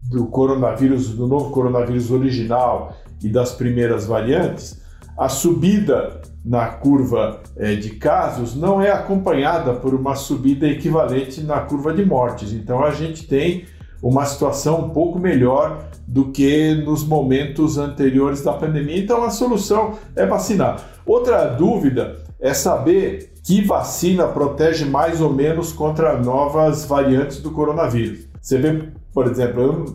do 0.10 0.26
coronavírus, 0.28 1.10
do 1.10 1.26
novo 1.26 1.52
coronavírus 1.52 2.12
original 2.12 2.98
e 3.24 3.30
das 3.30 3.54
primeiras 3.54 4.06
variantes, 4.06 4.82
a 5.18 5.30
subida 5.30 6.20
na 6.44 6.68
curva 6.68 7.40
é, 7.56 7.76
de 7.76 7.92
casos 7.92 8.56
não 8.56 8.82
é 8.82 8.92
acompanhada 8.92 9.74
por 9.74 9.94
uma 9.94 10.16
subida 10.16 10.68
equivalente 10.68 11.42
na 11.42 11.62
curva 11.62 11.94
de 11.94 12.04
mortes. 12.04 12.52
Então 12.52 12.84
a 12.84 12.92
gente 12.92 13.26
tem 13.26 13.66
uma 14.02 14.26
situação 14.26 14.86
um 14.86 14.90
pouco 14.90 15.18
melhor 15.18 15.88
do 16.08 16.32
que 16.32 16.74
nos 16.74 17.06
momentos 17.06 17.78
anteriores 17.78 18.42
da 18.42 18.52
pandemia. 18.52 18.98
Então 18.98 19.24
a 19.24 19.30
solução 19.30 19.98
é 20.16 20.26
vacinar. 20.26 20.84
Outra 21.06 21.46
dúvida 21.46 22.18
é 22.40 22.54
saber 22.54 23.31
que 23.44 23.62
vacina 23.66 24.28
protege 24.28 24.86
mais 24.86 25.20
ou 25.22 25.34
menos 25.34 25.74
contra 25.74 26.18
novas 26.18 26.86
variantes 26.86 27.40
do 27.42 27.52
coronavírus. 27.52 28.28
Você 28.42 28.58
vê, 28.58 28.90
por 29.14 29.28
exemplo, 29.28 29.86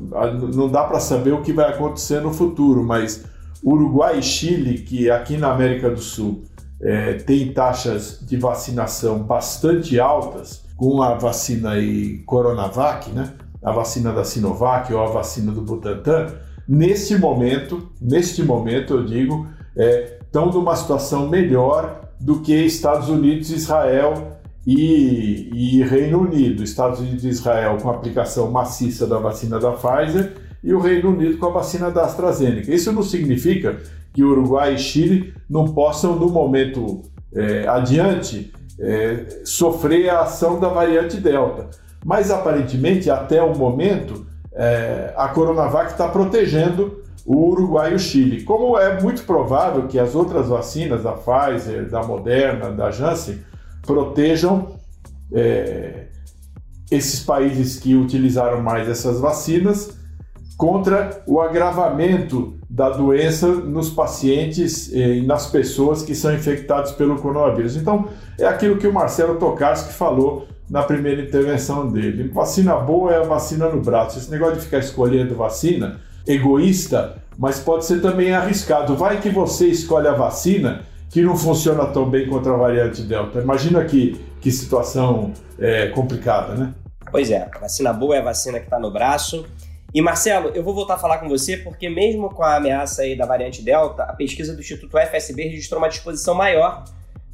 não 0.55 0.69
dá 0.69 0.85
para 0.85 1.01
saber 1.01 1.33
o 1.33 1.43
que 1.43 1.53
vai 1.53 1.71
acontecer 1.71 2.21
no 2.21 2.33
futuro, 2.33 2.83
mas 2.85 3.25
Uruguai 3.65 4.19
e 4.19 4.23
Chile, 4.23 4.79
que 4.79 5.11
aqui 5.11 5.37
na 5.37 5.53
América 5.53 5.91
do 5.91 6.01
Sul 6.01 6.43
é, 6.81 7.15
tem 7.15 7.53
taxas 7.53 8.21
de 8.21 8.37
vacinação 8.37 9.19
bastante 9.19 9.99
altas, 9.99 10.65
com 10.77 11.03
a 11.03 11.15
vacina 11.15 11.71
aí 11.73 12.19
Coronavac, 12.19 13.11
né? 13.11 13.33
a 13.63 13.73
vacina 13.73 14.13
da 14.13 14.23
Sinovac 14.23 14.93
ou 14.93 15.03
a 15.03 15.07
vacina 15.07 15.51
do 15.51 15.63
Butantan, 15.63 16.35
neste 16.69 17.17
momento, 17.19 17.91
neste 18.01 18.43
momento 18.43 18.95
eu 18.95 19.05
digo, 19.05 19.47
é, 19.77 20.19
estão 20.21 20.47
numa 20.47 20.77
situação 20.77 21.29
melhor 21.29 22.06
do 22.21 22.41
que 22.41 22.55
Estados 22.55 23.09
Unidos, 23.09 23.51
Israel 23.51 24.39
e, 24.67 25.51
e, 25.53 25.83
Reino 25.83 26.21
Unido. 26.21 26.63
Estados 26.63 27.01
Unidos 27.01 27.25
e 27.25 27.29
Israel 27.29 27.79
com 27.81 27.91
a 27.91 27.95
aplicação 27.95 28.51
maciça 28.51 29.07
da 29.07 29.19
vacina 29.19 29.61
da 29.61 29.73
Pfizer 29.73 30.35
e 30.63 30.73
o 30.73 30.81
Reino 30.81 31.11
Unido 31.11 31.39
com 31.39 31.47
a 31.47 31.51
vacina 31.51 31.91
da 31.91 32.05
AstraZeneca. 32.05 32.75
Isso 32.75 32.93
não 32.93 33.03
significa 33.03 33.79
que 34.13 34.25
Uruguai 34.25 34.75
e 34.75 34.79
Chile 34.79 35.35
não 35.49 35.67
possam, 35.67 36.17
no 36.17 36.29
momento 36.31 37.03
é, 37.35 37.69
adiante, 37.69 38.53
é, 38.81 39.43
sofrer 39.45 40.09
a 40.09 40.23
ação 40.23 40.59
da 40.59 40.69
variante 40.69 41.19
Delta. 41.19 41.69
Mas 42.05 42.31
aparentemente, 42.31 43.11
até 43.11 43.43
o 43.43 43.55
momento, 43.55 44.27
é, 44.53 45.13
a 45.17 45.29
Coronavac 45.29 45.93
está 45.93 46.09
protegendo 46.09 47.03
o 47.27 47.51
Uruguai 47.51 47.93
e 47.93 47.95
o 47.97 47.99
Chile. 47.99 48.45
Como 48.45 48.79
é 48.79 49.01
muito 49.03 49.25
provável 49.25 49.89
que 49.89 49.99
as 49.99 50.15
outras 50.15 50.49
vacinas, 50.49 51.03
da 51.03 51.13
Pfizer, 51.13 51.91
da 51.91 52.03
Moderna, 52.03 52.71
da 52.71 52.91
Janssen, 52.91 53.41
protejam 53.83 54.77
é, 55.33 56.07
esses 56.91 57.21
países 57.21 57.79
que 57.79 57.95
utilizaram 57.97 58.63
mais 58.63 58.89
essas 58.89 59.19
vacinas 59.19 59.99
contra 60.57 61.23
o 61.27 61.41
agravamento 61.41 62.55
da 62.71 62.91
doença 62.91 63.49
nos 63.49 63.91
pacientes 63.91 64.91
e 64.93 65.21
nas 65.23 65.47
pessoas 65.47 66.03
que 66.03 66.15
são 66.15 66.33
infectados 66.33 66.93
pelo 66.93 67.17
coronavírus. 67.17 67.77
Então, 67.77 68.09
é 68.39 68.47
aquilo 68.47 68.77
que 68.77 68.87
o 68.87 68.93
Marcelo 68.93 69.37
Tokarski 69.37 69.93
falou 69.93 70.47
na 70.69 70.83
primeira 70.83 71.23
intervenção 71.23 71.91
dele. 71.91 72.29
Vacina 72.29 72.75
boa 72.77 73.13
é 73.13 73.19
a 73.19 73.23
vacina 73.23 73.69
no 73.69 73.81
braço. 73.81 74.19
Esse 74.19 74.31
negócio 74.31 74.57
de 74.57 74.63
ficar 74.63 74.79
escolhendo 74.79 75.35
vacina, 75.35 76.01
egoísta, 76.27 77.23
mas 77.39 77.61
pode 77.61 77.85
ser 77.85 78.01
também 78.01 78.33
arriscado. 78.33 78.97
Vai 78.97 79.21
que 79.21 79.29
você 79.29 79.67
escolhe 79.67 80.09
a 80.09 80.13
vacina 80.13 80.85
que 81.11 81.23
não 81.23 81.37
funciona 81.37 81.87
tão 81.87 82.09
bem 82.09 82.29
contra 82.29 82.53
a 82.53 82.57
variante 82.57 83.03
Delta. 83.03 83.41
Imagina 83.41 83.85
que, 83.85 84.21
que 84.41 84.51
situação 84.51 85.33
é, 85.59 85.89
complicada, 85.89 86.55
né? 86.55 86.75
Pois 87.11 87.31
é, 87.31 87.49
vacina 87.61 87.93
boa 87.93 88.17
é 88.17 88.19
a 88.19 88.25
vacina 88.25 88.59
que 88.59 88.67
está 88.67 88.79
no 88.79 88.91
braço. 88.91 89.47
E 89.95 90.03
Marcelo, 90.03 90.51
eu 90.51 90.63
vou 90.63 90.75
voltar 90.75 90.95
a 90.95 90.99
falar 90.99 91.19
com 91.19 91.29
você 91.29 91.57
porque 91.57 91.89
mesmo 91.89 92.29
com 92.29 92.43
a 92.43 92.57
ameaça 92.57 93.03
aí 93.03 93.17
da 93.17 93.25
variante 93.25 93.63
Delta, 93.63 94.03
a 94.03 94.13
pesquisa 94.13 94.53
do 94.53 94.61
Instituto 94.61 94.99
FSB 94.99 95.45
registrou 95.45 95.81
uma 95.81 95.89
disposição 95.89 96.35
maior 96.35 96.85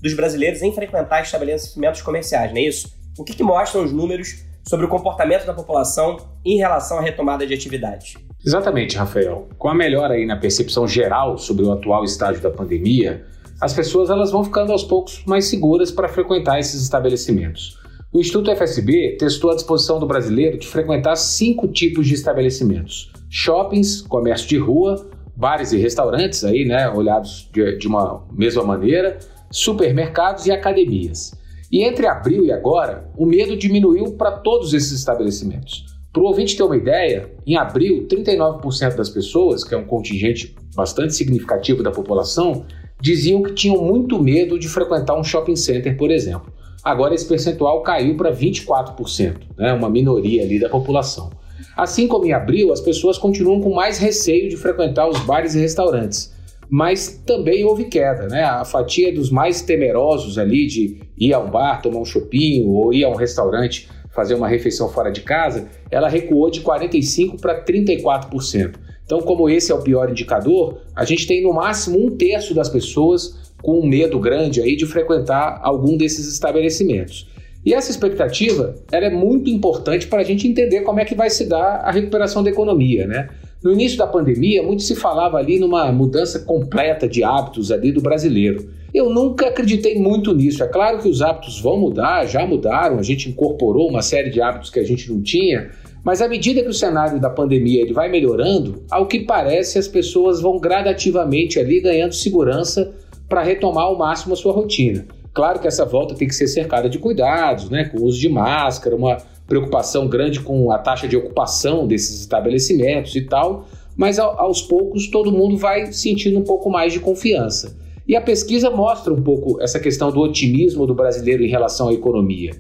dos 0.01 0.15
brasileiros 0.15 0.63
em 0.63 0.73
frequentar 0.73 1.23
estabelecimentos 1.23 2.03
comerciais, 2.03 2.51
não 2.51 2.59
é 2.59 2.63
isso? 2.63 2.93
O 3.19 3.25
que, 3.25 3.35
que 3.35 3.43
mostram 3.43 3.85
os 3.85 3.93
números 3.93 4.45
sobre 4.67 4.87
o 4.87 4.89
comportamento 4.89 5.47
da 5.47 5.55
população 5.55 6.19
em 6.45 6.57
relação 6.57 6.99
à 6.99 7.01
retomada 7.01 7.47
de 7.47 7.55
atividades? 7.55 8.15
Exatamente, 8.45 8.97
Rafael. 8.97 9.49
Com 9.57 9.69
a 9.69 9.75
melhora 9.75 10.15
aí 10.15 10.27
na 10.27 10.37
percepção 10.37 10.87
geral 10.87 11.39
sobre 11.39 11.65
o 11.65 11.73
atual 11.73 12.05
estágio 12.05 12.43
da 12.43 12.51
pandemia, 12.51 13.25
as 13.61 13.73
pessoas 13.73 14.11
elas 14.11 14.33
vão 14.33 14.43
ficando 14.43 14.73
aos 14.73 14.83
poucos 14.83 15.25
mais 15.25 15.45
seguras 15.45 15.93
para 15.93 16.09
frequentar 16.09 16.59
esses 16.59 16.83
estabelecimentos. 16.83 17.79
O 18.13 18.19
Instituto 18.19 18.55
FSB 18.55 19.17
testou 19.19 19.51
a 19.51 19.55
disposição 19.55 20.01
do 20.01 20.07
brasileiro 20.07 20.59
de 20.59 20.67
frequentar 20.67 21.17
cinco 21.17 21.69
tipos 21.69 22.07
de 22.07 22.15
estabelecimentos: 22.15 23.13
shoppings, 23.31 24.03
comércio 24.03 24.49
de 24.49 24.59
rua, 24.59 25.09
bares 25.37 25.73
e 25.73 25.79
restaurantes, 25.79 26.45
aí, 26.45 26.65
né, 26.65 26.91
olhados 26.91 27.49
de, 27.53 27.79
de 27.79 27.87
uma 27.87 28.27
mesma 28.33 28.65
maneira, 28.65 29.19
supermercados 29.51 30.47
e 30.47 30.51
academias. 30.51 31.33
E 31.71 31.85
entre 31.85 32.07
abril 32.07 32.45
e 32.45 32.53
agora, 32.53 33.09
o 33.17 33.25
medo 33.25 33.57
diminuiu 33.57 34.13
para 34.13 34.33
todos 34.33 34.75
esses 34.75 34.93
estabelecimentos. 34.93 35.92
Para 36.13 36.23
o 36.23 36.27
ouvinte 36.27 36.57
ter 36.57 36.63
uma 36.63 36.77
ideia, 36.77 37.31
em 37.47 37.57
abril, 37.57 38.07
39% 38.07 38.97
das 38.97 39.09
pessoas, 39.09 39.65
que 39.65 39.75
é 39.75 39.79
um 39.79 39.85
contingente 39.85 40.55
bastante 40.77 41.15
significativo 41.15 41.83
da 41.83 41.91
população, 41.91 42.67
diziam 43.01 43.43
que 43.43 43.55
tinham 43.55 43.83
muito 43.83 44.23
medo 44.23 44.59
de 44.59 44.69
frequentar 44.69 45.19
um 45.19 45.25
shopping 45.25 45.57
center, 45.57 45.97
por 45.97 46.11
exemplo. 46.11 46.53
Agora 46.85 47.15
esse 47.15 47.27
percentual 47.27 47.83
caiu 47.83 48.15
para 48.17 48.31
24%, 48.31 49.37
né, 49.57 49.73
uma 49.73 49.89
minoria 49.89 50.43
ali 50.43 50.61
da 50.61 50.69
população. 50.69 51.31
Assim 51.77 52.07
como 52.07 52.27
em 52.27 52.33
abril, 52.33 52.73
as 52.73 52.81
pessoas 52.81 53.17
continuam 53.17 53.61
com 53.61 53.73
mais 53.73 53.97
receio 53.97 54.51
de 54.51 54.57
frequentar 54.59 55.09
os 55.09 55.19
bares 55.21 55.55
e 55.55 55.61
restaurantes, 55.61 56.35
mas 56.69 57.23
também 57.27 57.65
houve 57.65 57.85
queda, 57.85 58.27
né? 58.29 58.45
A 58.45 58.65
fatia 58.65 59.13
dos 59.15 59.31
mais 59.31 59.63
temerosos 59.63 60.39
ali 60.39 60.67
de 60.67 61.01
ir 61.17 61.33
a 61.33 61.39
um 61.39 61.51
bar, 61.51 61.81
tomar 61.81 62.01
um 62.01 62.05
chopinho 62.05 62.69
ou 62.71 62.93
ir 62.93 63.05
a 63.05 63.09
um 63.09 63.15
restaurante 63.15 63.89
fazer 64.13 64.35
uma 64.35 64.49
refeição 64.49 64.89
fora 64.89 65.11
de 65.11 65.23
casa, 65.23 65.69
ela 65.91 66.09
recuou 66.09 66.51
de 66.51 66.61
45 66.61 67.39
para 67.39 67.65
34%. 67.65 68.75
Então, 69.05 69.21
como 69.21 69.49
esse 69.49 69.73
é 69.73 69.75
o 69.75 69.83
pior 69.83 70.11
indicador, 70.11 70.79
a 70.95 71.05
gente 71.05 71.27
tem 71.27 71.43
no 71.43 71.53
máximo 71.53 71.99
um 71.99 72.17
terço 72.17 72.55
das 72.55 72.69
pessoas 72.69 73.53
com 73.63 73.81
um 73.81 73.87
medo 73.87 74.19
grande 74.19 74.61
aí 74.61 74.77
de 74.77 74.87
frequentar 74.87 75.61
algum 75.63 75.97
desses 75.97 76.27
estabelecimentos. 76.33 77.31
E 77.65 77.73
essa 77.73 77.91
expectativa 77.91 78.75
ela 78.91 79.07
é 79.07 79.11
muito 79.11 79.49
importante 79.49 80.09
para 80.09 80.21
a 80.21 80.25
gente 80.25 80.49
entender 80.49 80.81
como 80.81 80.99
é 80.99 81.05
que 81.05 81.15
vai 81.15 81.31
se 81.31 81.47
dar 81.47 81.77
a 81.77 81.93
recuperação 81.93 82.43
da 82.43 82.51
economia, 82.51 83.07
né? 83.07 83.29
No 83.63 83.73
início 83.73 83.97
da 83.97 84.07
pandemia, 84.07 84.63
muito 84.63 84.83
se 84.83 84.97
falava 84.97 85.37
ali 85.37 85.61
numa 85.61 85.93
mudança 85.93 86.41
completa 86.41 87.07
de 87.07 87.23
hábitos 87.23 87.71
ali 87.71 87.93
do 87.93 88.01
brasileiro. 88.01 88.69
Eu 88.93 89.09
nunca 89.09 89.49
acreditei 89.49 89.99
muito 89.99 90.35
nisso. 90.35 90.63
É 90.63 90.69
claro 90.69 90.99
que 90.99 91.09
os 91.09 91.23
hábitos 91.23 91.59
vão 91.59 91.79
mudar, 91.79 92.27
já 92.27 92.47
mudaram, 92.47 92.99
a 92.99 93.03
gente 93.03 93.29
incorporou 93.29 93.89
uma 93.89 94.03
série 94.03 94.29
de 94.29 94.43
hábitos 94.43 94.69
que 94.69 94.79
a 94.79 94.85
gente 94.85 95.11
não 95.11 95.23
tinha, 95.23 95.71
mas 96.05 96.21
à 96.21 96.29
medida 96.29 96.63
que 96.63 96.69
o 96.69 96.75
cenário 96.75 97.19
da 97.19 97.31
pandemia 97.31 97.81
ele 97.81 97.95
vai 97.95 98.11
melhorando, 98.11 98.83
ao 98.91 99.07
que 99.07 99.21
parece 99.21 99.79
as 99.79 99.89
pessoas 99.89 100.43
vão 100.43 100.59
gradativamente 100.59 101.59
ali 101.59 101.81
ganhando 101.81 102.13
segurança 102.13 102.93
para 103.29 103.43
retomar 103.43 103.85
ao 103.85 103.97
máximo 103.97 104.35
a 104.35 104.37
sua 104.37 104.53
rotina. 104.53 105.07
Claro 105.33 105.59
que 105.59 105.67
essa 105.67 105.87
volta 105.87 106.15
tem 106.15 106.29
que 106.29 106.35
ser 106.35 106.47
cercada 106.47 106.91
de 106.91 106.99
cuidados, 106.99 107.71
né, 107.71 107.85
com 107.85 108.03
uso 108.03 108.21
de 108.21 108.29
máscara, 108.29 108.95
uma 108.95 109.17
preocupação 109.47 110.07
grande 110.07 110.41
com 110.41 110.71
a 110.71 110.79
taxa 110.79 111.09
de 111.09 111.17
ocupação 111.17 111.87
desses 111.87 112.21
estabelecimentos 112.21 113.17
e 113.17 113.23
tal, 113.23 113.67
mas 113.97 114.19
aos 114.19 114.61
poucos 114.61 115.09
todo 115.09 115.33
mundo 115.33 115.57
vai 115.57 115.93
sentindo 115.93 116.39
um 116.39 116.45
pouco 116.45 116.69
mais 116.69 116.93
de 116.93 117.01
confiança. 117.01 117.81
E 118.07 118.17
a 118.17 118.21
pesquisa 118.21 118.71
mostra 118.71 119.13
um 119.13 119.23
pouco 119.23 119.61
essa 119.61 119.79
questão 119.79 120.11
do 120.11 120.21
otimismo 120.21 120.87
do 120.87 120.95
brasileiro 120.95 121.43
em 121.43 121.49
relação 121.49 121.89
à 121.89 121.93
economia. 121.93 122.53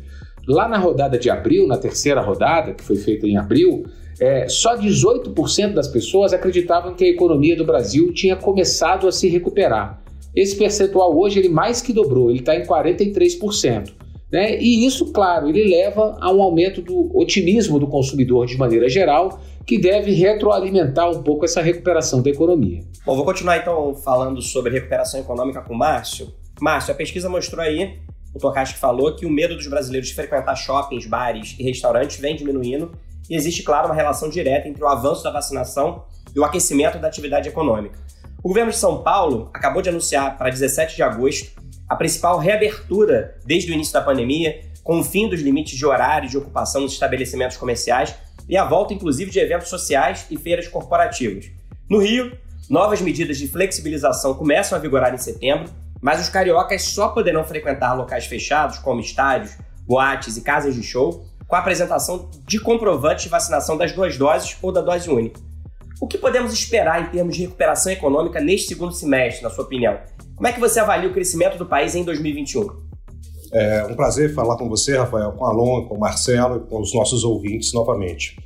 Lá 0.47 0.69
na 0.69 0.79
rodada 0.79 1.19
de 1.19 1.31
abril, 1.31 1.67
na 1.67 1.77
terceira 1.77 2.21
rodada, 2.21 2.75
que 2.75 2.83
foi 2.83 2.97
feita 2.97 3.27
em 3.27 3.37
abril, 3.37 3.85
é, 4.21 4.49
só 4.49 4.77
18% 4.77 5.73
das 5.73 5.89
pessoas 5.89 6.33
acreditavam 6.33 6.95
que 6.95 7.05
a 7.05 7.09
economia 7.09 7.57
do 7.57 7.65
Brasil 7.65 8.13
tinha 8.13 8.37
começado 8.37 9.09
a 9.09 9.13
se 9.13 9.29
recuperar. 9.29 10.03
Esse 10.35 10.57
percentual 10.57 11.17
hoje 11.17 11.39
ele 11.39 11.49
mais 11.49 11.81
que 11.81 11.93
dobrou, 11.93 12.31
ele 12.31 12.39
está 12.39 12.57
em 12.57 12.65
43%. 12.65 13.93
Né? 14.33 14.59
E 14.59 14.87
isso, 14.87 15.13
claro, 15.13 15.51
ele 15.51 15.63
leva 15.63 16.17
a 16.19 16.33
um 16.33 16.41
aumento 16.41 16.81
do 16.81 17.15
otimismo 17.15 17.79
do 17.79 17.87
consumidor 17.87 18.47
de 18.47 18.57
maneira 18.57 18.89
geral, 18.89 19.39
que 19.67 19.79
deve 19.79 20.11
retroalimentar 20.13 21.11
um 21.11 21.23
pouco 21.23 21.45
essa 21.45 21.61
recuperação 21.61 22.23
da 22.23 22.31
economia. 22.31 22.83
Bom, 23.05 23.15
vou 23.15 23.27
continuar 23.27 23.59
então 23.59 23.95
falando 23.95 24.41
sobre 24.41 24.73
recuperação 24.73 25.21
econômica 25.21 25.61
com 25.61 25.75
o 25.75 25.79
Márcio. 25.79 26.33
Márcio, 26.61 26.93
a 26.93 26.97
pesquisa 26.97 27.29
mostrou 27.29 27.63
aí, 27.63 27.99
o 28.35 28.39
Tokashi 28.39 28.79
falou, 28.79 29.15
que 29.15 29.27
o 29.27 29.31
medo 29.31 29.55
dos 29.55 29.67
brasileiros 29.67 30.09
de 30.09 30.15
frequentar 30.15 30.57
shoppings, 30.57 31.07
bares 31.07 31.55
e 31.59 31.63
restaurantes 31.63 32.19
vem 32.19 32.35
diminuindo 32.35 32.91
e 33.29 33.37
existe, 33.37 33.63
claro, 33.63 33.89
uma 33.89 33.95
relação 33.95 34.31
direta 34.31 34.67
entre 34.67 34.83
o 34.83 34.89
avanço 34.89 35.23
da 35.23 35.31
vacinação 35.31 36.05
e 36.35 36.41
o 36.41 36.45
aquecimento 36.45 36.99
da 36.99 37.07
atividade 37.07 37.51
econômica. 37.51 37.99
O 38.43 38.49
governo 38.49 38.71
de 38.71 38.79
São 38.79 39.03
Paulo 39.03 39.51
acabou 39.53 39.83
de 39.83 39.91
anunciar 39.91 40.39
para 40.39 40.49
17 40.49 40.97
de 40.97 41.03
agosto 41.03 41.53
a 41.93 41.97
principal 41.97 42.39
reabertura 42.39 43.37
desde 43.45 43.71
o 43.71 43.75
início 43.75 43.93
da 43.93 44.01
pandemia, 44.01 44.63
com 44.83 45.01
o 45.01 45.05
fim 45.05 45.29
dos 45.29 45.43
limites 45.43 45.77
de 45.77 45.85
horário 45.85 46.27
de 46.27 46.39
ocupação 46.39 46.81
nos 46.81 46.95
estabelecimentos 46.95 47.59
comerciais 47.59 48.15
e 48.49 48.57
a 48.57 48.65
volta, 48.65 48.95
inclusive, 48.95 49.31
de 49.31 49.39
eventos 49.39 49.69
sociais 49.69 50.25
e 50.31 50.39
feiras 50.39 50.67
corporativas. 50.67 51.51
No 51.91 51.99
Rio, 51.99 52.33
novas 52.71 53.03
medidas 53.03 53.37
de 53.37 53.47
flexibilização 53.47 54.33
começam 54.33 54.77
a 54.77 54.81
vigorar 54.81 55.13
em 55.13 55.19
setembro, 55.19 55.71
mas 56.01 56.19
os 56.19 56.31
cariocas 56.31 56.83
só 56.83 57.09
poderão 57.09 57.45
frequentar 57.45 57.93
locais 57.93 58.25
fechados, 58.25 58.79
como 58.79 59.03
estádios, 59.03 59.59
boates 59.87 60.39
e 60.39 60.41
casas 60.41 60.75
de 60.75 60.83
show, 60.83 61.27
com 61.47 61.57
a 61.57 61.59
apresentação 61.59 62.31
de 62.47 62.59
comprovante 62.59 63.25
de 63.25 63.29
vacinação 63.29 63.77
das 63.77 63.93
duas 63.93 64.17
doses 64.17 64.57
ou 64.63 64.73
da 64.73 64.81
dose 64.81 65.11
única. 65.11 65.39
O 66.01 66.07
que 66.07 66.17
podemos 66.17 66.55
esperar 66.55 67.03
em 67.03 67.11
termos 67.11 67.37
de 67.37 67.43
recuperação 67.43 67.93
econômica 67.93 68.41
neste 68.41 68.69
segundo 68.69 68.95
semestre, 68.95 69.43
na 69.43 69.51
sua 69.51 69.65
opinião? 69.65 70.01
Como 70.35 70.47
é 70.47 70.53
que 70.53 70.61
você 70.61 70.81
avalia 70.81 71.09
o 71.09 71.13
crescimento 71.13 71.57
do 71.57 71.67
país 71.67 71.95
em 71.95 72.05
2021? 72.05 72.67
É 73.53 73.85
um 73.85 73.95
prazer 73.95 74.35
falar 74.35 74.57
com 74.57 74.69
você, 74.69 74.97
Rafael, 74.97 75.33
com 75.33 75.45
a 75.45 75.51
Alon, 75.51 75.87
com 75.87 75.97
o 75.97 76.01
Marcelo 76.01 76.57
e 76.57 76.71
com 76.71 76.81
os 76.81 76.95
nossos 76.95 77.23
ouvintes 77.23 77.73
novamente. 77.73 78.37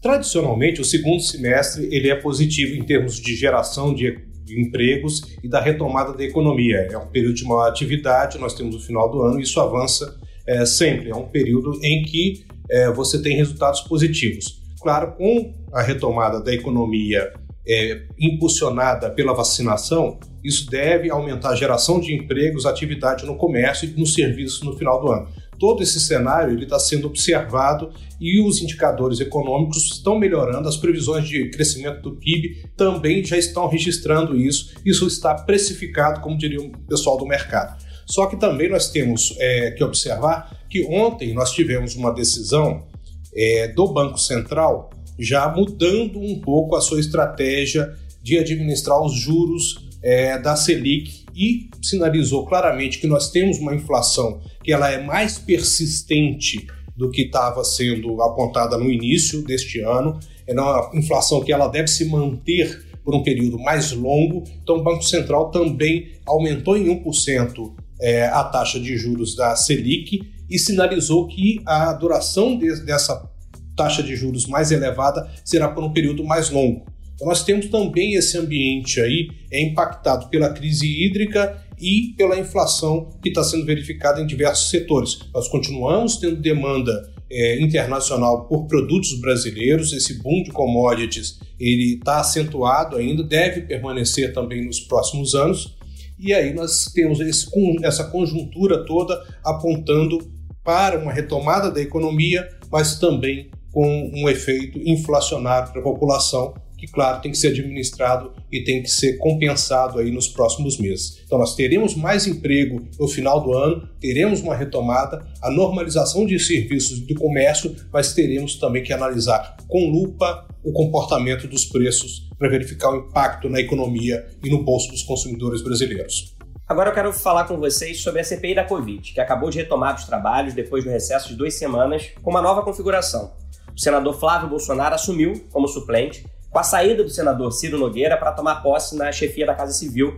Tradicionalmente, 0.00 0.80
o 0.80 0.84
segundo 0.84 1.20
semestre 1.20 1.88
ele 1.92 2.10
é 2.10 2.14
positivo 2.14 2.76
em 2.76 2.84
termos 2.84 3.20
de 3.20 3.34
geração 3.34 3.92
de 3.92 4.16
empregos 4.48 5.36
e 5.42 5.48
da 5.48 5.60
retomada 5.60 6.12
da 6.12 6.22
economia. 6.22 6.88
É 6.90 6.96
um 6.96 7.08
período 7.08 7.34
de 7.34 7.44
maior 7.44 7.68
atividade, 7.68 8.38
nós 8.38 8.54
temos 8.54 8.76
o 8.76 8.80
final 8.80 9.10
do 9.10 9.22
ano 9.22 9.40
e 9.40 9.42
isso 9.42 9.60
avança 9.60 10.16
é, 10.46 10.64
sempre. 10.64 11.10
É 11.10 11.14
um 11.14 11.26
período 11.26 11.78
em 11.82 12.02
que 12.02 12.46
é, 12.70 12.90
você 12.92 13.20
tem 13.20 13.36
resultados 13.36 13.80
positivos. 13.82 14.62
Claro, 14.80 15.12
com 15.16 15.52
a 15.72 15.82
retomada 15.82 16.40
da 16.40 16.52
economia 16.52 17.32
é, 17.66 18.02
impulsionada 18.18 19.10
pela 19.10 19.34
vacinação, 19.34 20.18
isso 20.46 20.70
deve 20.70 21.10
aumentar 21.10 21.50
a 21.50 21.56
geração 21.56 21.98
de 21.98 22.14
empregos, 22.14 22.66
atividade 22.66 23.26
no 23.26 23.36
comércio 23.36 23.88
e 23.88 23.98
no 23.98 24.06
serviço 24.06 24.64
no 24.64 24.76
final 24.76 25.00
do 25.00 25.10
ano. 25.10 25.28
Todo 25.58 25.82
esse 25.82 25.98
cenário 25.98 26.62
está 26.62 26.78
sendo 26.78 27.06
observado 27.06 27.90
e 28.20 28.40
os 28.40 28.60
indicadores 28.60 29.20
econômicos 29.20 29.92
estão 29.92 30.18
melhorando, 30.18 30.68
as 30.68 30.76
previsões 30.76 31.26
de 31.26 31.50
crescimento 31.50 32.02
do 32.02 32.16
PIB 32.16 32.68
também 32.76 33.24
já 33.24 33.36
estão 33.36 33.66
registrando 33.66 34.36
isso. 34.36 34.74
Isso 34.84 35.06
está 35.06 35.34
precificado, 35.34 36.20
como 36.20 36.38
diria 36.38 36.60
o 36.60 36.70
pessoal 36.86 37.16
do 37.16 37.26
mercado. 37.26 37.82
Só 38.06 38.26
que 38.26 38.36
também 38.36 38.68
nós 38.68 38.90
temos 38.90 39.34
é, 39.38 39.72
que 39.72 39.82
observar 39.82 40.64
que 40.70 40.84
ontem 40.84 41.34
nós 41.34 41.50
tivemos 41.50 41.96
uma 41.96 42.12
decisão 42.12 42.86
é, 43.34 43.68
do 43.68 43.88
Banco 43.88 44.18
Central 44.18 44.90
já 45.18 45.48
mudando 45.48 46.20
um 46.20 46.40
pouco 46.40 46.76
a 46.76 46.80
sua 46.80 47.00
estratégia 47.00 47.94
de 48.22 48.38
administrar 48.38 49.00
os 49.02 49.14
juros 49.14 49.85
é, 50.06 50.38
da 50.38 50.54
Selic 50.54 51.24
e 51.34 51.68
sinalizou 51.82 52.46
claramente 52.46 53.00
que 53.00 53.08
nós 53.08 53.28
temos 53.28 53.58
uma 53.58 53.74
inflação 53.74 54.40
que 54.62 54.72
ela 54.72 54.88
é 54.88 55.02
mais 55.02 55.36
persistente 55.36 56.64
do 56.96 57.10
que 57.10 57.22
estava 57.22 57.64
sendo 57.64 58.22
apontada 58.22 58.78
no 58.78 58.88
início 58.88 59.42
deste 59.42 59.80
ano. 59.80 60.20
É 60.46 60.52
uma 60.52 60.92
inflação 60.94 61.42
que 61.42 61.52
ela 61.52 61.66
deve 61.66 61.88
se 61.88 62.04
manter 62.04 62.86
por 63.04 63.16
um 63.16 63.22
período 63.24 63.58
mais 63.58 63.90
longo. 63.90 64.44
Então, 64.62 64.76
o 64.76 64.84
Banco 64.84 65.02
Central 65.02 65.50
também 65.50 66.12
aumentou 66.24 66.76
em 66.76 66.86
1% 67.02 67.74
é, 68.00 68.28
a 68.28 68.44
taxa 68.44 68.78
de 68.78 68.96
juros 68.96 69.34
da 69.34 69.56
Selic 69.56 70.22
e 70.48 70.56
sinalizou 70.56 71.26
que 71.26 71.60
a 71.66 71.92
duração 71.92 72.56
de, 72.56 72.84
dessa 72.84 73.28
taxa 73.76 74.04
de 74.04 74.14
juros 74.14 74.46
mais 74.46 74.70
elevada 74.70 75.28
será 75.44 75.68
por 75.68 75.82
um 75.82 75.92
período 75.92 76.22
mais 76.22 76.48
longo. 76.48 76.86
Então 77.16 77.26
nós 77.26 77.42
temos 77.42 77.66
também 77.66 78.14
esse 78.14 78.38
ambiente 78.38 79.00
aí 79.00 79.28
é 79.50 79.60
impactado 79.60 80.28
pela 80.28 80.50
crise 80.50 80.86
hídrica 80.86 81.60
e 81.80 82.14
pela 82.16 82.38
inflação 82.38 83.10
que 83.22 83.30
está 83.30 83.42
sendo 83.42 83.64
verificada 83.64 84.20
em 84.20 84.26
diversos 84.26 84.70
setores. 84.70 85.18
Nós 85.34 85.48
continuamos 85.48 86.18
tendo 86.18 86.36
demanda 86.36 86.92
é, 87.30 87.60
internacional 87.60 88.46
por 88.46 88.66
produtos 88.66 89.18
brasileiros, 89.18 89.92
esse 89.92 90.22
boom 90.22 90.42
de 90.44 90.52
commodities 90.52 91.40
ele 91.58 91.94
está 91.94 92.20
acentuado 92.20 92.96
ainda, 92.96 93.22
deve 93.22 93.62
permanecer 93.62 94.32
também 94.32 94.64
nos 94.64 94.80
próximos 94.80 95.34
anos. 95.34 95.76
E 96.18 96.32
aí 96.32 96.52
nós 96.52 96.86
temos 96.92 97.18
esse, 97.20 97.46
essa 97.82 98.04
conjuntura 98.04 98.84
toda 98.84 99.18
apontando 99.42 100.18
para 100.62 100.98
uma 100.98 101.12
retomada 101.12 101.70
da 101.70 101.80
economia, 101.80 102.46
mas 102.70 102.98
também 102.98 103.50
com 103.72 104.10
um 104.14 104.28
efeito 104.28 104.78
inflacionário 104.78 105.70
para 105.70 105.80
a 105.80 105.84
população, 105.84 106.54
que, 106.76 106.86
claro, 106.86 107.20
tem 107.20 107.30
que 107.30 107.38
ser 107.38 107.48
administrado 107.48 108.32
e 108.50 108.62
tem 108.62 108.82
que 108.82 108.88
ser 108.88 109.16
compensado 109.18 109.98
aí 109.98 110.10
nos 110.10 110.28
próximos 110.28 110.78
meses. 110.78 111.22
Então, 111.24 111.38
nós 111.38 111.54
teremos 111.54 111.94
mais 111.94 112.26
emprego 112.26 112.86
no 112.98 113.08
final 113.08 113.42
do 113.42 113.52
ano, 113.52 113.88
teremos 114.00 114.40
uma 114.40 114.54
retomada, 114.54 115.26
a 115.42 115.50
normalização 115.50 116.26
de 116.26 116.38
serviços 116.38 117.04
de 117.04 117.14
comércio, 117.14 117.74
mas 117.92 118.12
teremos 118.12 118.56
também 118.56 118.82
que 118.82 118.92
analisar 118.92 119.56
com 119.66 119.88
lupa 119.88 120.46
o 120.62 120.72
comportamento 120.72 121.46
dos 121.46 121.64
preços 121.64 122.28
para 122.38 122.48
verificar 122.48 122.90
o 122.90 123.08
impacto 123.08 123.48
na 123.48 123.60
economia 123.60 124.26
e 124.44 124.50
no 124.50 124.62
bolso 124.62 124.90
dos 124.90 125.02
consumidores 125.02 125.62
brasileiros. 125.62 126.34
Agora 126.68 126.90
eu 126.90 126.94
quero 126.94 127.12
falar 127.12 127.44
com 127.44 127.56
vocês 127.58 128.00
sobre 128.00 128.20
a 128.20 128.24
CPI 128.24 128.56
da 128.56 128.64
Covid, 128.64 129.12
que 129.12 129.20
acabou 129.20 129.50
de 129.50 129.58
retomar 129.58 129.94
os 129.94 130.04
trabalhos 130.04 130.52
depois 130.52 130.82
do 130.82 130.90
recesso 130.90 131.28
de 131.28 131.36
duas 131.36 131.54
semanas, 131.54 132.10
com 132.22 132.30
uma 132.30 132.42
nova 132.42 132.62
configuração 132.62 133.32
o 133.76 133.80
senador 133.80 134.18
Flávio 134.18 134.48
Bolsonaro 134.48 134.94
assumiu 134.94 135.44
como 135.52 135.68
suplente 135.68 136.24
com 136.56 136.60
a 136.60 136.62
saída 136.62 137.04
do 137.04 137.10
senador 137.10 137.52
Ciro 137.52 137.76
Nogueira 137.76 138.16
para 138.16 138.32
tomar 138.32 138.62
posse 138.62 138.96
na 138.96 139.12
chefia 139.12 139.44
da 139.44 139.54
Casa 139.54 139.74
Civil. 139.74 140.16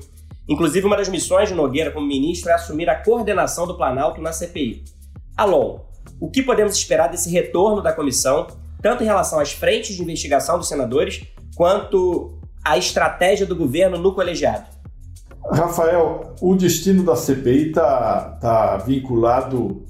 Inclusive, 0.49 0.87
uma 0.87 0.97
das 0.97 1.09
missões 1.09 1.49
de 1.49 1.55
Nogueira 1.57 1.91
como 1.91 2.07
ministro 2.07 2.49
é 2.49 2.55
assumir 2.55 2.89
a 2.89 2.95
coordenação 2.95 3.67
do 3.67 3.77
Planalto 3.77 4.23
na 4.23 4.31
CPI. 4.31 4.85
Alon, 5.37 5.81
o 6.21 6.31
que 6.31 6.41
podemos 6.41 6.77
esperar 6.77 7.09
desse 7.09 7.29
retorno 7.29 7.83
da 7.83 7.93
comissão, 7.93 8.47
tanto 8.81 9.03
em 9.03 9.07
relação 9.07 9.41
às 9.41 9.51
frentes 9.51 9.97
de 9.97 10.03
investigação 10.05 10.59
dos 10.59 10.69
senadores, 10.69 11.25
quanto 11.57 12.39
à 12.65 12.79
estratégia 12.79 13.45
do 13.45 13.57
governo 13.57 13.99
no 13.99 14.15
colegiado? 14.15 14.67
Rafael, 15.51 16.37
o 16.41 16.55
destino 16.55 17.03
da 17.03 17.17
CPI 17.17 17.71
está 17.71 18.39
tá 18.41 18.77
vinculado 18.77 19.85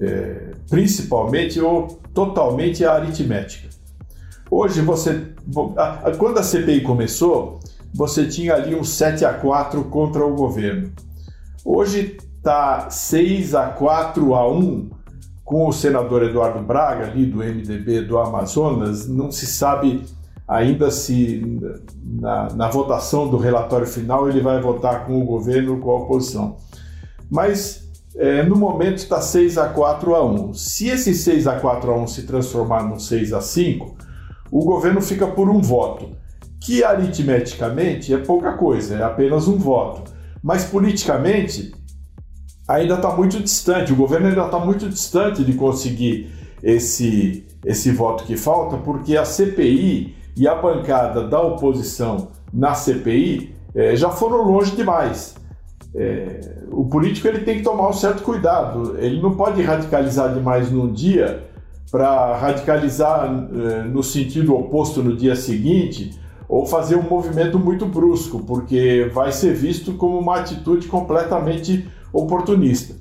é, 0.00 0.52
principalmente 0.70 1.60
ou 1.60 1.88
totalmente 2.14 2.86
à 2.86 2.94
aritmética. 2.94 3.73
Hoje 4.56 4.82
você, 4.82 5.34
quando 6.16 6.38
a 6.38 6.42
CPI 6.44 6.82
começou, 6.82 7.58
você 7.92 8.24
tinha 8.28 8.54
ali 8.54 8.72
um 8.72 8.84
7 8.84 9.24
a 9.24 9.34
4 9.34 9.82
contra 9.86 10.24
o 10.24 10.36
governo. 10.36 10.92
Hoje 11.64 12.16
está 12.36 12.88
6 12.88 13.52
a 13.56 13.66
4 13.70 14.32
a 14.32 14.48
1 14.48 14.90
com 15.44 15.66
o 15.66 15.72
senador 15.72 16.22
Eduardo 16.22 16.62
Braga, 16.62 17.06
ali 17.06 17.26
do 17.26 17.38
MDB 17.38 18.02
do 18.02 18.16
Amazonas. 18.16 19.08
Não 19.08 19.28
se 19.28 19.44
sabe 19.44 20.04
ainda 20.46 20.88
se 20.88 21.60
na, 22.00 22.46
na 22.54 22.68
votação 22.70 23.28
do 23.28 23.38
relatório 23.38 23.88
final 23.88 24.28
ele 24.28 24.40
vai 24.40 24.60
votar 24.60 25.04
com 25.04 25.20
o 25.20 25.24
governo 25.24 25.74
ou 25.74 25.80
com 25.80 25.90
a 25.90 25.96
oposição. 25.96 26.58
Mas 27.28 27.90
é, 28.14 28.44
no 28.44 28.54
momento 28.54 28.98
está 28.98 29.20
6 29.20 29.58
a 29.58 29.70
4 29.70 30.14
a 30.14 30.24
1. 30.24 30.54
Se 30.54 30.90
esse 30.90 31.12
6 31.12 31.48
a 31.48 31.58
4 31.58 31.90
a 31.90 31.96
1 31.96 32.06
se 32.06 32.22
transformar 32.22 32.84
num 32.84 33.00
6 33.00 33.32
a 33.32 33.40
5, 33.40 34.03
o 34.50 34.64
governo 34.64 35.00
fica 35.00 35.26
por 35.26 35.48
um 35.48 35.60
voto, 35.60 36.16
que 36.60 36.82
aritmeticamente 36.82 38.14
é 38.14 38.18
pouca 38.18 38.52
coisa, 38.52 38.96
é 38.96 39.02
apenas 39.02 39.48
um 39.48 39.58
voto. 39.58 40.12
Mas 40.42 40.64
politicamente 40.64 41.72
ainda 42.68 42.94
está 42.94 43.14
muito 43.14 43.40
distante, 43.40 43.92
o 43.92 43.96
governo 43.96 44.28
ainda 44.28 44.44
está 44.44 44.58
muito 44.58 44.88
distante 44.88 45.44
de 45.44 45.52
conseguir 45.54 46.30
esse, 46.62 47.46
esse 47.64 47.90
voto 47.90 48.24
que 48.24 48.36
falta, 48.36 48.76
porque 48.78 49.16
a 49.16 49.24
CPI 49.24 50.16
e 50.36 50.48
a 50.48 50.54
bancada 50.54 51.26
da 51.28 51.40
oposição 51.40 52.28
na 52.52 52.74
CPI 52.74 53.54
é, 53.74 53.96
já 53.96 54.10
foram 54.10 54.42
longe 54.42 54.74
demais. 54.74 55.34
É, 55.94 56.40
o 56.70 56.86
político 56.86 57.28
ele 57.28 57.40
tem 57.40 57.58
que 57.58 57.62
tomar 57.62 57.88
um 57.88 57.92
certo 57.92 58.22
cuidado. 58.22 58.96
Ele 58.98 59.20
não 59.20 59.36
pode 59.36 59.62
radicalizar 59.62 60.32
demais 60.34 60.70
num 60.70 60.92
dia 60.92 61.44
para 61.94 62.36
radicalizar 62.36 63.26
é, 63.54 63.84
no 63.84 64.02
sentido 64.02 64.56
oposto 64.56 65.00
no 65.00 65.16
dia 65.16 65.36
seguinte 65.36 66.18
ou 66.48 66.66
fazer 66.66 66.96
um 66.96 67.08
movimento 67.08 67.56
muito 67.56 67.86
brusco, 67.86 68.40
porque 68.40 69.08
vai 69.14 69.30
ser 69.30 69.54
visto 69.54 69.92
como 69.92 70.18
uma 70.18 70.40
atitude 70.40 70.88
completamente 70.88 71.88
oportunista. 72.12 72.96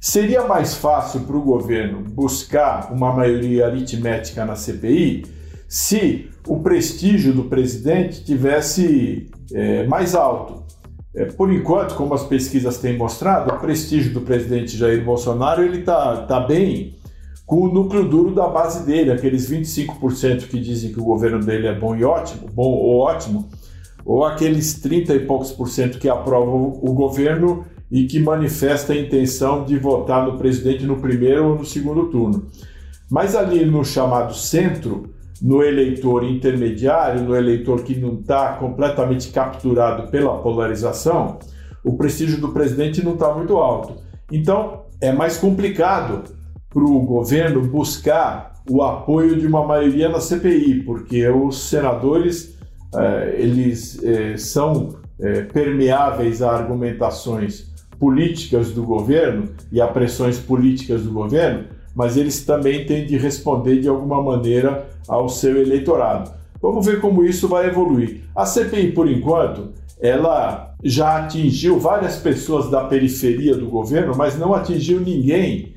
Seria 0.00 0.42
mais 0.48 0.74
fácil 0.74 1.20
para 1.20 1.36
o 1.36 1.42
governo 1.42 2.00
buscar 2.00 2.92
uma 2.92 3.12
maioria 3.12 3.68
aritmética 3.68 4.44
na 4.44 4.56
CPI 4.56 5.26
se 5.68 6.28
o 6.44 6.58
prestígio 6.58 7.32
do 7.32 7.44
presidente 7.44 8.24
tivesse 8.24 9.30
é, 9.52 9.86
mais 9.86 10.12
alto. 10.16 10.64
É, 11.14 11.26
por 11.26 11.52
enquanto, 11.52 11.94
como 11.94 12.12
as 12.14 12.24
pesquisas 12.24 12.78
têm 12.78 12.98
mostrado, 12.98 13.54
o 13.54 13.60
prestígio 13.60 14.12
do 14.12 14.22
presidente 14.22 14.76
Jair 14.76 15.04
Bolsonaro 15.04 15.62
ele 15.62 15.78
está 15.78 16.16
tá 16.22 16.40
bem 16.40 16.96
com 17.46 17.62
o 17.62 17.72
núcleo 17.72 18.08
duro 18.08 18.34
da 18.34 18.48
base 18.48 18.86
dele, 18.86 19.12
aqueles 19.12 19.50
25% 19.50 20.48
que 20.48 20.58
dizem 20.58 20.92
que 20.92 21.00
o 21.00 21.04
governo 21.04 21.40
dele 21.40 21.66
é 21.66 21.78
bom 21.78 21.94
e 21.94 22.04
ótimo, 22.04 22.48
bom 22.52 22.70
ou 22.70 23.00
ótimo, 23.00 23.48
ou 24.04 24.24
aqueles 24.24 24.80
30 24.80 25.14
e 25.14 25.20
poucos 25.20 25.52
por 25.52 25.68
cento 25.68 25.98
que 25.98 26.08
aprovam 26.08 26.78
o 26.82 26.92
governo 26.92 27.64
e 27.90 28.06
que 28.06 28.18
manifesta 28.18 28.92
a 28.92 28.96
intenção 28.96 29.64
de 29.64 29.78
votar 29.78 30.26
no 30.26 30.38
presidente 30.38 30.84
no 30.84 30.96
primeiro 30.96 31.50
ou 31.50 31.58
no 31.58 31.64
segundo 31.64 32.06
turno. 32.06 32.46
Mas 33.10 33.36
ali 33.36 33.64
no 33.64 33.84
chamado 33.84 34.34
centro, 34.34 35.10
no 35.40 35.62
eleitor 35.62 36.24
intermediário, 36.24 37.22
no 37.22 37.36
eleitor 37.36 37.82
que 37.82 37.94
não 37.94 38.14
está 38.14 38.54
completamente 38.54 39.28
capturado 39.28 40.10
pela 40.10 40.38
polarização, 40.38 41.38
o 41.84 41.96
prestígio 41.96 42.40
do 42.40 42.48
presidente 42.48 43.04
não 43.04 43.12
está 43.12 43.32
muito 43.34 43.56
alto. 43.58 44.02
Então, 44.32 44.84
é 45.00 45.12
mais 45.12 45.36
complicado 45.36 46.33
para 46.74 46.82
o 46.82 47.00
governo 47.00 47.60
buscar 47.62 48.54
o 48.68 48.82
apoio 48.82 49.38
de 49.38 49.46
uma 49.46 49.64
maioria 49.64 50.08
na 50.08 50.20
CPI, 50.20 50.82
porque 50.82 51.26
os 51.28 51.68
senadores 51.68 52.58
eh, 52.92 53.36
eles 53.38 54.02
eh, 54.02 54.36
são 54.36 54.96
eh, 55.20 55.42
permeáveis 55.42 56.42
a 56.42 56.50
argumentações 56.50 57.72
políticas 57.98 58.72
do 58.72 58.82
governo 58.82 59.50
e 59.70 59.80
a 59.80 59.86
pressões 59.86 60.38
políticas 60.38 61.04
do 61.04 61.12
governo, 61.12 61.66
mas 61.94 62.16
eles 62.16 62.44
também 62.44 62.84
têm 62.84 63.06
de 63.06 63.16
responder 63.16 63.80
de 63.80 63.88
alguma 63.88 64.20
maneira 64.20 64.88
ao 65.06 65.28
seu 65.28 65.56
eleitorado. 65.56 66.32
Vamos 66.60 66.84
ver 66.84 67.00
como 67.00 67.24
isso 67.24 67.46
vai 67.46 67.66
evoluir. 67.66 68.22
A 68.34 68.44
CPI, 68.44 68.92
por 68.92 69.08
enquanto, 69.08 69.68
ela 70.00 70.74
já 70.82 71.18
atingiu 71.18 71.78
várias 71.78 72.16
pessoas 72.16 72.68
da 72.68 72.84
periferia 72.84 73.54
do 73.54 73.66
governo, 73.66 74.14
mas 74.16 74.36
não 74.36 74.54
atingiu 74.54 75.00
ninguém 75.00 75.73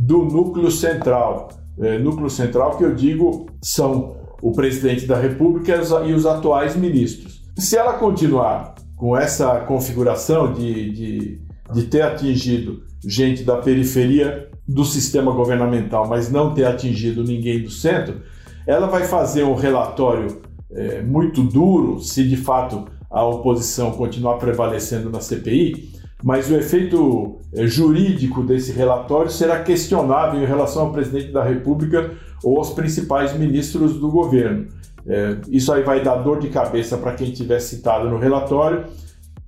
do 0.00 0.24
núcleo 0.24 0.70
central. 0.70 1.48
É, 1.78 1.98
núcleo 1.98 2.30
central 2.30 2.76
que 2.76 2.84
eu 2.84 2.94
digo 2.94 3.46
são 3.62 4.16
o 4.40 4.52
presidente 4.52 5.06
da 5.06 5.18
República 5.18 5.76
e 6.06 6.12
os 6.12 6.26
atuais 6.26 6.76
ministros. 6.76 7.42
Se 7.56 7.76
ela 7.76 7.94
continuar 7.94 8.74
com 8.96 9.16
essa 9.16 9.60
configuração 9.60 10.52
de, 10.52 10.90
de, 10.92 11.42
de 11.72 11.82
ter 11.84 12.02
atingido 12.02 12.82
gente 13.04 13.42
da 13.42 13.56
periferia 13.56 14.48
do 14.66 14.84
sistema 14.84 15.32
governamental, 15.32 16.06
mas 16.06 16.30
não 16.30 16.52
ter 16.52 16.64
atingido 16.64 17.24
ninguém 17.24 17.62
do 17.62 17.70
centro, 17.70 18.20
ela 18.66 18.86
vai 18.86 19.04
fazer 19.04 19.44
um 19.44 19.54
relatório 19.54 20.42
é, 20.70 21.00
muito 21.00 21.42
duro, 21.42 22.00
se 22.00 22.28
de 22.28 22.36
fato 22.36 22.86
a 23.10 23.24
oposição 23.24 23.92
continuar 23.92 24.36
prevalecendo 24.36 25.10
na 25.10 25.20
CPI, 25.20 25.90
mas 26.22 26.50
o 26.50 26.56
efeito 26.56 27.38
é, 27.54 27.66
jurídico 27.66 28.42
desse 28.42 28.72
relatório 28.72 29.30
será 29.30 29.62
questionável 29.62 30.42
em 30.42 30.46
relação 30.46 30.82
ao 30.82 30.92
presidente 30.92 31.30
da 31.32 31.44
República 31.44 32.12
ou 32.42 32.58
aos 32.58 32.70
principais 32.70 33.36
ministros 33.36 33.98
do 33.98 34.10
governo. 34.10 34.66
É, 35.06 35.38
isso 35.48 35.72
aí 35.72 35.82
vai 35.82 36.02
dar 36.02 36.16
dor 36.16 36.38
de 36.40 36.48
cabeça 36.48 36.98
para 36.98 37.14
quem 37.14 37.32
tiver 37.32 37.60
citado 37.60 38.10
no 38.10 38.18
relatório, 38.18 38.84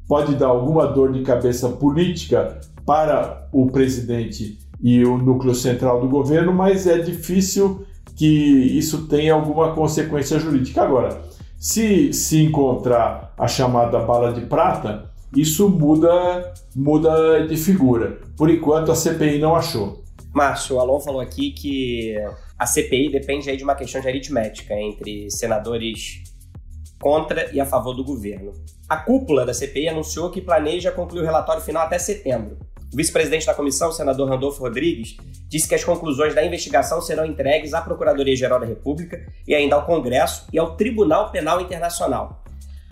pode 0.07 0.35
dar 0.35 0.47
alguma 0.47 0.87
dor 0.87 1.13
de 1.13 1.23
cabeça 1.23 1.69
política 1.69 2.61
para 2.87 3.49
o 3.53 3.67
presidente 3.67 4.59
e 4.83 5.05
o 5.05 5.19
núcleo 5.19 5.55
central 5.55 6.01
do 6.01 6.09
governo, 6.09 6.53
mas 6.53 6.87
é 6.87 6.99
difícil 6.99 7.85
que 8.17 8.27
isso 8.27 9.07
tenha 9.07 9.35
alguma 9.35 9.75
consequência 9.75 10.39
jurídica. 10.39 10.83
Agora, 10.83 11.21
se 11.59 12.13
se 12.13 12.43
encontrar 12.43 13.35
a 13.37 13.47
chamada 13.47 13.99
bala 13.99 14.33
de 14.33 14.43
prata, 14.43 15.10
isso 15.37 15.69
muda, 15.69 16.53
muda 16.75 17.47
de 17.47 17.57
figura. 17.57 18.21
Por 18.37 18.51
enquanto, 18.51 18.91
a 18.91 18.95
CPI 18.95 19.39
não 19.39 19.55
achou. 19.55 20.03
Márcio, 20.35 20.77
o 20.77 20.81
Alon 20.81 21.01
falou 21.01 21.21
aqui 21.21 21.51
que 21.51 22.15
a 22.59 22.67
CPI 22.67 23.11
depende 23.11 23.51
aí 23.51 23.57
de 23.57 23.65
uma 23.65 23.75
questão 23.75 24.01
de 24.01 24.09
aritmética 24.09 24.75
entre 24.75 25.31
senadores 25.31 26.23
contra 27.01 27.51
e 27.53 27.61
a 27.61 27.67
favor 27.67 27.95
do 27.95 28.05
governo. 28.05 28.53
A 28.89 28.97
cúpula 28.97 29.47
da 29.47 29.55
CPI 29.55 29.89
anunciou 29.89 30.31
que 30.31 30.41
planeja 30.41 30.93
concluir 30.93 31.23
o 31.23 31.25
relatório 31.25 31.63
final 31.63 31.83
até 31.83 31.99
setembro. 31.99 32.59
O 32.93 32.97
vice-presidente 32.97 33.47
da 33.47 33.55
comissão, 33.55 33.89
o 33.89 33.93
senador 33.93 34.29
Randolfo 34.29 34.61
Rodrigues, 34.61 35.17
disse 35.49 35.69
que 35.69 35.75
as 35.77 35.85
conclusões 35.85 36.35
da 36.35 36.45
investigação 36.45 37.01
serão 37.01 37.25
entregues 37.25 37.73
à 37.73 37.81
Procuradoria-Geral 37.81 38.59
da 38.59 38.67
República 38.67 39.25
e 39.47 39.55
ainda 39.55 39.77
ao 39.77 39.87
Congresso 39.87 40.47
e 40.53 40.59
ao 40.59 40.77
Tribunal 40.77 41.31
Penal 41.31 41.61
Internacional. 41.61 42.43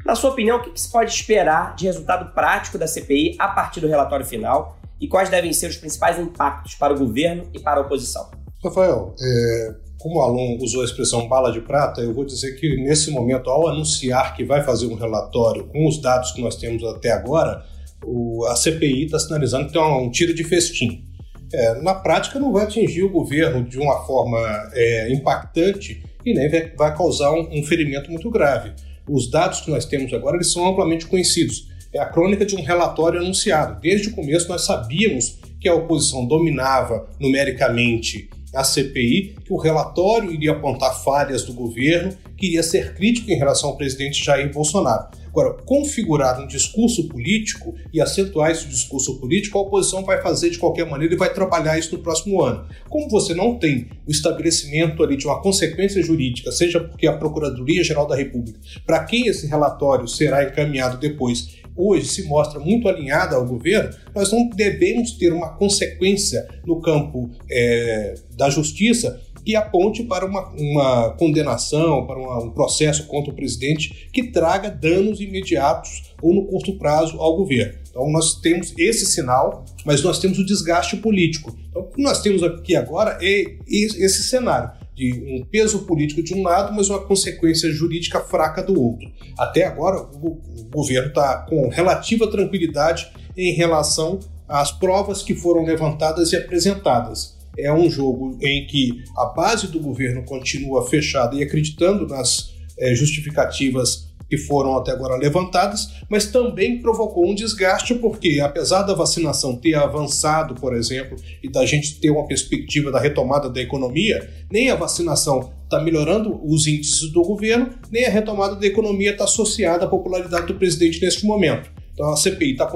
Na 0.05 0.15
sua 0.15 0.31
opinião, 0.31 0.59
o 0.59 0.63
que 0.63 0.81
se 0.81 0.91
pode 0.91 1.13
esperar 1.13 1.75
de 1.75 1.87
resultado 1.87 2.33
prático 2.33 2.79
da 2.79 2.87
CPI 2.87 3.37
a 3.39 3.49
partir 3.49 3.81
do 3.81 3.89
relatório 3.89 4.25
final 4.25 4.79
e 5.01 5.07
quais 5.07 5.29
devem 5.29 5.53
ser 5.53 5.69
os 5.69 5.77
principais 5.77 6.19
impactos 6.19 6.75
para 6.75 6.93
o 6.93 6.99
governo 6.99 7.45
e 7.53 7.59
para 7.59 7.81
a 7.81 7.83
oposição? 7.83 8.31
Rafael, 8.63 9.15
é, 9.21 9.75
como 9.99 10.19
o 10.19 10.23
Alon 10.23 10.59
usou 10.61 10.83
a 10.83 10.85
expressão 10.85 11.29
bala 11.29 11.53
de 11.53 11.61
prata, 11.61 12.01
eu 12.01 12.15
vou 12.15 12.25
dizer 12.25 12.53
que 12.59 12.77
nesse 12.83 13.11
momento, 13.11 13.51
ao 13.51 13.69
anunciar 13.69 14.35
que 14.35 14.45
vai 14.45 14.63
fazer 14.63 14.87
um 14.87 14.95
relatório 14.95 15.67
com 15.67 15.87
os 15.87 16.01
dados 16.01 16.33
que 16.33 16.41
nós 16.41 16.57
temos 16.57 16.83
até 16.85 17.11
agora, 17.11 17.65
o, 18.05 18.47
a 18.47 18.57
CPI 18.57 19.07
está 19.07 19.19
sinalizando 19.19 19.67
que 19.67 19.73
tem 19.73 19.83
um, 19.83 20.05
um 20.05 20.11
tiro 20.11 20.33
de 20.33 20.45
festim. 20.45 21.05
É, 21.53 21.81
na 21.81 21.95
prática, 21.95 22.39
não 22.39 22.53
vai 22.53 22.65
atingir 22.65 23.03
o 23.03 23.11
governo 23.11 23.65
de 23.65 23.79
uma 23.79 24.05
forma 24.05 24.39
é, 24.73 25.13
impactante 25.13 26.05
e 26.25 26.35
nem 26.35 26.49
vai, 26.49 26.73
vai 26.77 26.97
causar 26.97 27.33
um, 27.33 27.59
um, 27.59 27.63
ferimento 27.65 28.11
muito 28.11 28.31
grave. 28.31 28.73
Os 29.09 29.31
dados 29.31 29.61
que 29.61 29.71
nós 29.71 29.85
temos 29.85 30.13
agora 30.13 30.37
eles 30.37 30.53
são 30.53 30.67
amplamente 30.67 31.07
conhecidos. 31.07 31.69
É 31.93 31.99
a 31.99 32.07
crônica 32.07 32.45
de 32.45 32.55
um 32.55 32.63
relatório 32.63 33.21
anunciado. 33.21 33.81
Desde 33.81 34.09
o 34.09 34.15
começo, 34.15 34.49
nós 34.49 34.67
sabíamos 34.67 35.39
que 35.61 35.69
a 35.69 35.75
oposição 35.75 36.27
dominava 36.27 37.09
numericamente 37.19 38.29
a 38.55 38.65
CPI, 38.65 39.37
que 39.45 39.53
o 39.53 39.59
relatório 39.59 40.33
iria 40.33 40.53
apontar 40.53 41.03
falhas 41.03 41.43
do 41.43 41.53
governo, 41.53 42.17
que 42.37 42.47
iria 42.47 42.63
ser 42.63 42.95
crítico 42.95 43.31
em 43.31 43.37
relação 43.37 43.71
ao 43.71 43.77
presidente 43.77 44.25
Jair 44.25 44.53
Bolsonaro. 44.53 45.09
Agora, 45.29 45.55
configurar 45.65 46.41
um 46.41 46.47
discurso 46.47 47.07
político 47.07 47.75
e 47.93 48.01
acentuar 48.01 48.51
esse 48.51 48.67
discurso 48.67 49.21
político, 49.21 49.59
a 49.59 49.61
oposição 49.61 50.05
vai 50.05 50.21
fazer 50.21 50.51
de 50.51 50.59
qualquer 50.59 50.85
maneira 50.85 51.15
e 51.15 51.17
vai 51.17 51.33
trabalhar 51.33 51.79
isso 51.79 51.97
no 51.97 52.03
próximo 52.03 52.43
ano. 52.43 52.67
Como 52.89 53.09
você 53.09 53.35
não 53.35 53.57
tem 53.57 53.89
o 54.07 54.11
estabelecimento 54.11 55.03
ali 55.03 55.17
de 55.17 55.27
uma 55.27 55.41
consequência 55.41 56.03
jurídica, 56.03 56.51
seja 56.51 56.81
porque 56.81 57.07
a 57.07 57.17
Procuradoria-Geral 57.17 58.07
da 58.07 58.17
República, 58.17 58.59
para 58.85 59.05
quem 59.05 59.29
esse 59.29 59.47
relatório 59.47 60.09
será 60.09 60.43
encaminhado 60.43 60.99
depois, 60.99 61.58
hoje 61.79 62.09
se 62.09 62.25
mostra 62.25 62.59
muito 62.59 62.89
alinhada 62.89 63.37
ao 63.37 63.47
governo, 63.47 63.91
nós 64.15 64.33
não 64.33 64.49
devemos 64.49 65.13
ter 65.13 65.33
uma 65.33 65.51
consequência 65.57 66.47
no 66.67 66.81
campo 66.81 67.31
é, 67.49 68.15
da 68.37 68.51
justiça 68.51 69.21
que 69.45 69.57
aponte 69.57 70.03
para 70.03 70.27
uma, 70.27 70.49
uma 70.51 71.11
condenação, 71.13 72.07
para 72.07 72.19
uma, 72.19 72.45
um 72.45 72.51
processo 72.51 73.07
contra 73.07 73.33
o 73.33 73.35
presidente 73.35 74.09
que 74.13 74.25
traga 74.25 74.71
danos 74.71 75.23
imediatos 75.23 76.13
ou 76.21 76.35
no 76.35 76.45
curto 76.45 76.77
prazo 76.77 77.19
ao 77.19 77.37
governo. 77.37 77.79
Então 77.89 78.11
nós 78.11 78.35
temos 78.41 78.75
esse 78.77 79.07
sinal, 79.07 79.65
mas 79.87 80.03
nós 80.03 80.19
temos 80.19 80.39
o 80.39 80.45
desgaste 80.45 80.99
político. 80.99 81.57
Então 81.71 81.83
o 81.83 81.87
que 81.87 82.03
nós 82.03 82.21
temos 82.21 82.43
aqui 82.43 82.77
agora 82.77 83.19
é 83.23 83.57
esse 83.67 84.25
cenário 84.25 84.71
de 84.99 85.13
um 85.13 85.45
peso 85.45 85.87
político 85.87 86.23
de 86.23 86.35
um 86.35 86.43
lado, 86.43 86.75
mas 86.75 86.91
uma 86.91 87.01
consequência 87.01 87.71
jurídica 87.71 88.21
fraca 88.21 88.63
do 88.63 88.81
outro. 88.83 89.09
Até 89.39 89.65
agora 89.65 90.03
o, 90.03 90.41
o 90.59 90.65
governo 90.71 91.09
está 91.09 91.47
com 91.49 91.69
relativa 91.69 92.29
tranquilidade 92.29 93.09
em 93.37 93.53
relação 93.53 94.19
às 94.49 94.73
provas 94.73 95.23
que 95.23 95.35
foram 95.35 95.65
levantadas 95.65 96.33
e 96.33 96.37
apresentadas 96.37 97.39
é 97.59 97.73
um 97.73 97.91
jogo 97.91 98.39
em 98.41 98.67
que 98.67 99.03
a 99.17 99.27
base 99.27 99.67
do 99.67 99.81
governo 99.81 100.25
continua 100.25 100.87
fechada 100.87 101.35
e 101.35 101.43
acreditando 101.43 102.07
nas 102.07 102.55
é, 102.79 102.95
justificativas 102.95 104.08
que 104.29 104.37
foram 104.37 104.77
até 104.77 104.93
agora 104.93 105.17
levantadas, 105.17 105.89
mas 106.09 106.27
também 106.27 106.81
provocou 106.81 107.29
um 107.29 107.35
desgaste, 107.35 107.95
porque 107.95 108.41
apesar 108.41 108.83
da 108.83 108.95
vacinação 108.95 109.57
ter 109.57 109.75
avançado, 109.75 110.55
por 110.55 110.75
exemplo, 110.75 111.17
e 111.43 111.51
da 111.51 111.65
gente 111.65 111.99
ter 112.01 112.11
uma 112.11 112.27
perspectiva 112.27 112.91
da 112.91 113.01
retomada 113.01 113.49
da 113.49 113.61
economia, 113.61 114.29
nem 114.51 114.71
a 114.71 114.77
vacinação 114.77 115.53
está 115.65 115.81
melhorando 115.81 116.41
os 116.45 116.67
índices 116.67 117.11
do 117.13 117.23
governo, 117.23 117.71
nem 117.91 118.07
a 118.07 118.11
retomada 118.11 118.57
da 118.57 118.67
economia 118.67 119.13
está 119.13 119.25
associada 119.25 119.85
à 119.85 119.89
popularidade 119.89 120.47
do 120.47 120.55
presidente 120.55 121.01
neste 121.01 121.27
momento. 121.27 121.71
Então 121.93 122.13
a 122.13 122.17
CPI 122.17 122.53
está 122.53 122.67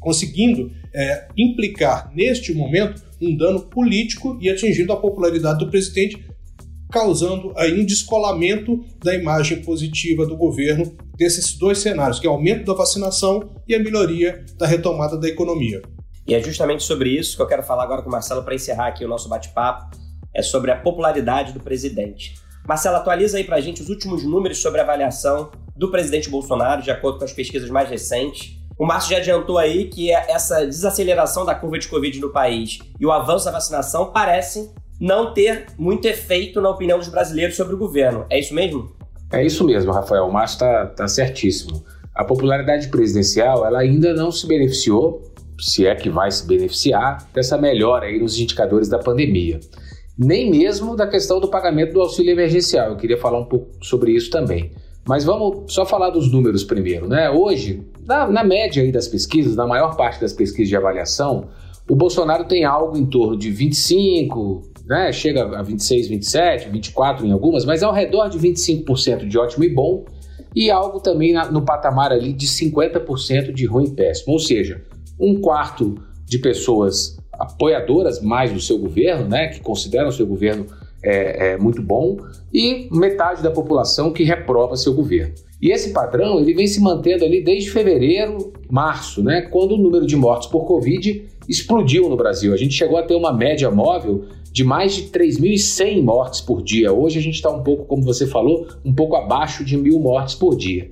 conseguindo 0.00 0.70
é, 0.94 1.26
implicar 1.36 2.12
neste 2.14 2.54
momento 2.54 3.02
um 3.20 3.36
dano 3.36 3.60
político 3.62 4.38
e 4.40 4.48
atingindo 4.48 4.92
a 4.92 4.96
popularidade 4.96 5.58
do 5.58 5.70
presidente, 5.70 6.24
causando 6.92 7.52
aí 7.56 7.80
um 7.80 7.84
descolamento 7.84 8.84
da 9.02 9.14
imagem 9.14 9.62
positiva 9.62 10.26
do 10.26 10.36
governo 10.36 10.94
desses 11.16 11.54
dois 11.54 11.78
cenários, 11.78 12.20
que 12.20 12.26
é 12.26 12.30
o 12.30 12.34
aumento 12.34 12.66
da 12.66 12.74
vacinação 12.74 13.50
e 13.66 13.74
a 13.74 13.78
melhoria 13.78 14.44
da 14.58 14.66
retomada 14.66 15.16
da 15.18 15.26
economia. 15.26 15.80
E 16.26 16.34
é 16.34 16.42
justamente 16.42 16.84
sobre 16.84 17.08
isso 17.08 17.34
que 17.34 17.42
eu 17.42 17.46
quero 17.46 17.62
falar 17.62 17.82
agora 17.84 18.02
com 18.02 18.08
o 18.08 18.12
Marcelo 18.12 18.44
para 18.44 18.54
encerrar 18.54 18.88
aqui 18.88 19.04
o 19.04 19.08
nosso 19.08 19.28
bate-papo, 19.28 19.96
é 20.34 20.42
sobre 20.42 20.70
a 20.70 20.76
popularidade 20.76 21.52
do 21.52 21.60
presidente. 21.60 22.34
Marcelo, 22.68 22.96
atualiza 22.96 23.38
aí 23.38 23.44
para 23.44 23.56
a 23.56 23.60
gente 23.60 23.82
os 23.82 23.88
últimos 23.88 24.22
números 24.22 24.58
sobre 24.58 24.80
a 24.80 24.84
avaliação 24.84 25.50
do 25.74 25.90
presidente 25.90 26.28
Bolsonaro, 26.28 26.82
de 26.82 26.90
acordo 26.90 27.18
com 27.18 27.24
as 27.24 27.32
pesquisas 27.32 27.70
mais 27.70 27.88
recentes, 27.88 28.56
o 28.78 28.86
Márcio 28.86 29.10
já 29.10 29.18
adiantou 29.18 29.58
aí 29.58 29.88
que 29.88 30.10
essa 30.10 30.66
desaceleração 30.66 31.44
da 31.44 31.54
curva 31.54 31.78
de 31.78 31.88
Covid 31.88 32.18
no 32.20 32.30
país 32.30 32.78
e 32.98 33.06
o 33.06 33.12
avanço 33.12 33.44
da 33.44 33.50
vacinação 33.50 34.10
parecem 34.10 34.70
não 35.02 35.34
ter 35.34 35.66
muito 35.76 36.06
efeito 36.06 36.60
na 36.60 36.70
opinião 36.70 36.96
dos 36.96 37.08
brasileiros 37.08 37.56
sobre 37.56 37.74
o 37.74 37.76
governo. 37.76 38.24
É 38.30 38.38
isso 38.38 38.54
mesmo? 38.54 38.92
É 39.32 39.44
isso 39.44 39.64
mesmo, 39.66 39.90
Rafael. 39.90 40.28
O 40.28 40.32
Márcio 40.32 40.54
está 40.54 40.86
tá 40.86 41.08
certíssimo. 41.08 41.82
A 42.14 42.22
popularidade 42.22 42.86
presidencial 42.86 43.66
ela 43.66 43.80
ainda 43.80 44.14
não 44.14 44.30
se 44.30 44.46
beneficiou, 44.46 45.20
se 45.58 45.84
é 45.84 45.96
que 45.96 46.08
vai 46.08 46.30
se 46.30 46.46
beneficiar, 46.46 47.28
dessa 47.34 47.58
melhora 47.58 48.06
aí 48.06 48.20
nos 48.20 48.38
indicadores 48.38 48.88
da 48.88 48.98
pandemia. 49.00 49.58
Nem 50.16 50.48
mesmo 50.48 50.94
da 50.94 51.08
questão 51.08 51.40
do 51.40 51.48
pagamento 51.48 51.94
do 51.94 52.00
auxílio 52.00 52.30
emergencial. 52.30 52.90
Eu 52.90 52.96
queria 52.96 53.18
falar 53.18 53.40
um 53.40 53.46
pouco 53.46 53.84
sobre 53.84 54.12
isso 54.12 54.30
também. 54.30 54.70
Mas 55.04 55.24
vamos 55.24 55.74
só 55.74 55.84
falar 55.84 56.10
dos 56.10 56.30
números 56.30 56.62
primeiro, 56.62 57.08
né? 57.08 57.28
Hoje, 57.28 57.84
na, 58.06 58.28
na 58.28 58.44
média 58.44 58.80
aí 58.80 58.92
das 58.92 59.08
pesquisas, 59.08 59.56
na 59.56 59.66
maior 59.66 59.96
parte 59.96 60.20
das 60.20 60.32
pesquisas 60.32 60.68
de 60.68 60.76
avaliação, 60.76 61.48
o 61.90 61.96
Bolsonaro 61.96 62.44
tem 62.44 62.64
algo 62.64 62.96
em 62.96 63.04
torno 63.04 63.36
de 63.36 63.50
25, 63.50 64.71
né? 64.86 65.12
Chega 65.12 65.58
a 65.58 65.62
26, 65.62 66.08
27, 66.08 66.68
24 66.68 67.26
em 67.26 67.32
algumas, 67.32 67.64
mas 67.64 67.82
ao 67.82 67.92
redor 67.92 68.28
de 68.28 68.38
25% 68.38 69.26
de 69.26 69.38
ótimo 69.38 69.64
e 69.64 69.68
bom 69.68 70.04
e 70.54 70.70
algo 70.70 71.00
também 71.00 71.32
na, 71.32 71.50
no 71.50 71.62
patamar 71.62 72.12
ali 72.12 72.32
de 72.32 72.46
50% 72.46 73.52
de 73.52 73.66
ruim 73.66 73.84
e 73.84 73.90
péssimo. 73.90 74.32
Ou 74.32 74.38
seja, 74.38 74.82
um 75.18 75.40
quarto 75.40 75.94
de 76.24 76.38
pessoas 76.38 77.16
apoiadoras 77.32 78.20
mais 78.20 78.52
do 78.52 78.60
seu 78.60 78.78
governo, 78.78 79.28
né, 79.28 79.48
que 79.48 79.60
consideram 79.60 80.08
o 80.08 80.12
seu 80.12 80.26
governo 80.26 80.66
é, 81.02 81.52
é 81.52 81.58
muito 81.58 81.82
bom, 81.82 82.18
e 82.52 82.88
metade 82.92 83.42
da 83.42 83.50
população 83.50 84.12
que 84.12 84.22
reprova 84.22 84.76
seu 84.76 84.94
governo. 84.94 85.34
E 85.60 85.70
esse 85.70 85.92
padrão 85.92 86.38
ele 86.40 86.54
vem 86.54 86.66
se 86.66 86.80
mantendo 86.80 87.24
ali 87.24 87.42
desde 87.42 87.70
fevereiro, 87.70 88.52
março, 88.70 89.22
né, 89.22 89.42
quando 89.42 89.72
o 89.72 89.78
número 89.78 90.06
de 90.06 90.16
mortes 90.16 90.48
por 90.48 90.64
Covid 90.66 91.24
explodiu 91.52 92.08
no 92.08 92.16
Brasil. 92.16 92.52
A 92.52 92.56
gente 92.56 92.74
chegou 92.74 92.98
a 92.98 93.02
ter 93.02 93.14
uma 93.14 93.32
média 93.32 93.70
móvel 93.70 94.24
de 94.50 94.64
mais 94.64 94.94
de 94.94 95.04
3.100 95.04 96.02
mortes 96.02 96.40
por 96.40 96.62
dia. 96.62 96.92
Hoje 96.92 97.18
a 97.18 97.22
gente 97.22 97.34
está 97.34 97.50
um 97.50 97.62
pouco, 97.62 97.84
como 97.84 98.02
você 98.02 98.26
falou, 98.26 98.66
um 98.84 98.92
pouco 98.92 99.16
abaixo 99.16 99.64
de 99.64 99.76
mil 99.76 99.98
mortes 100.00 100.34
por 100.34 100.56
dia. 100.56 100.90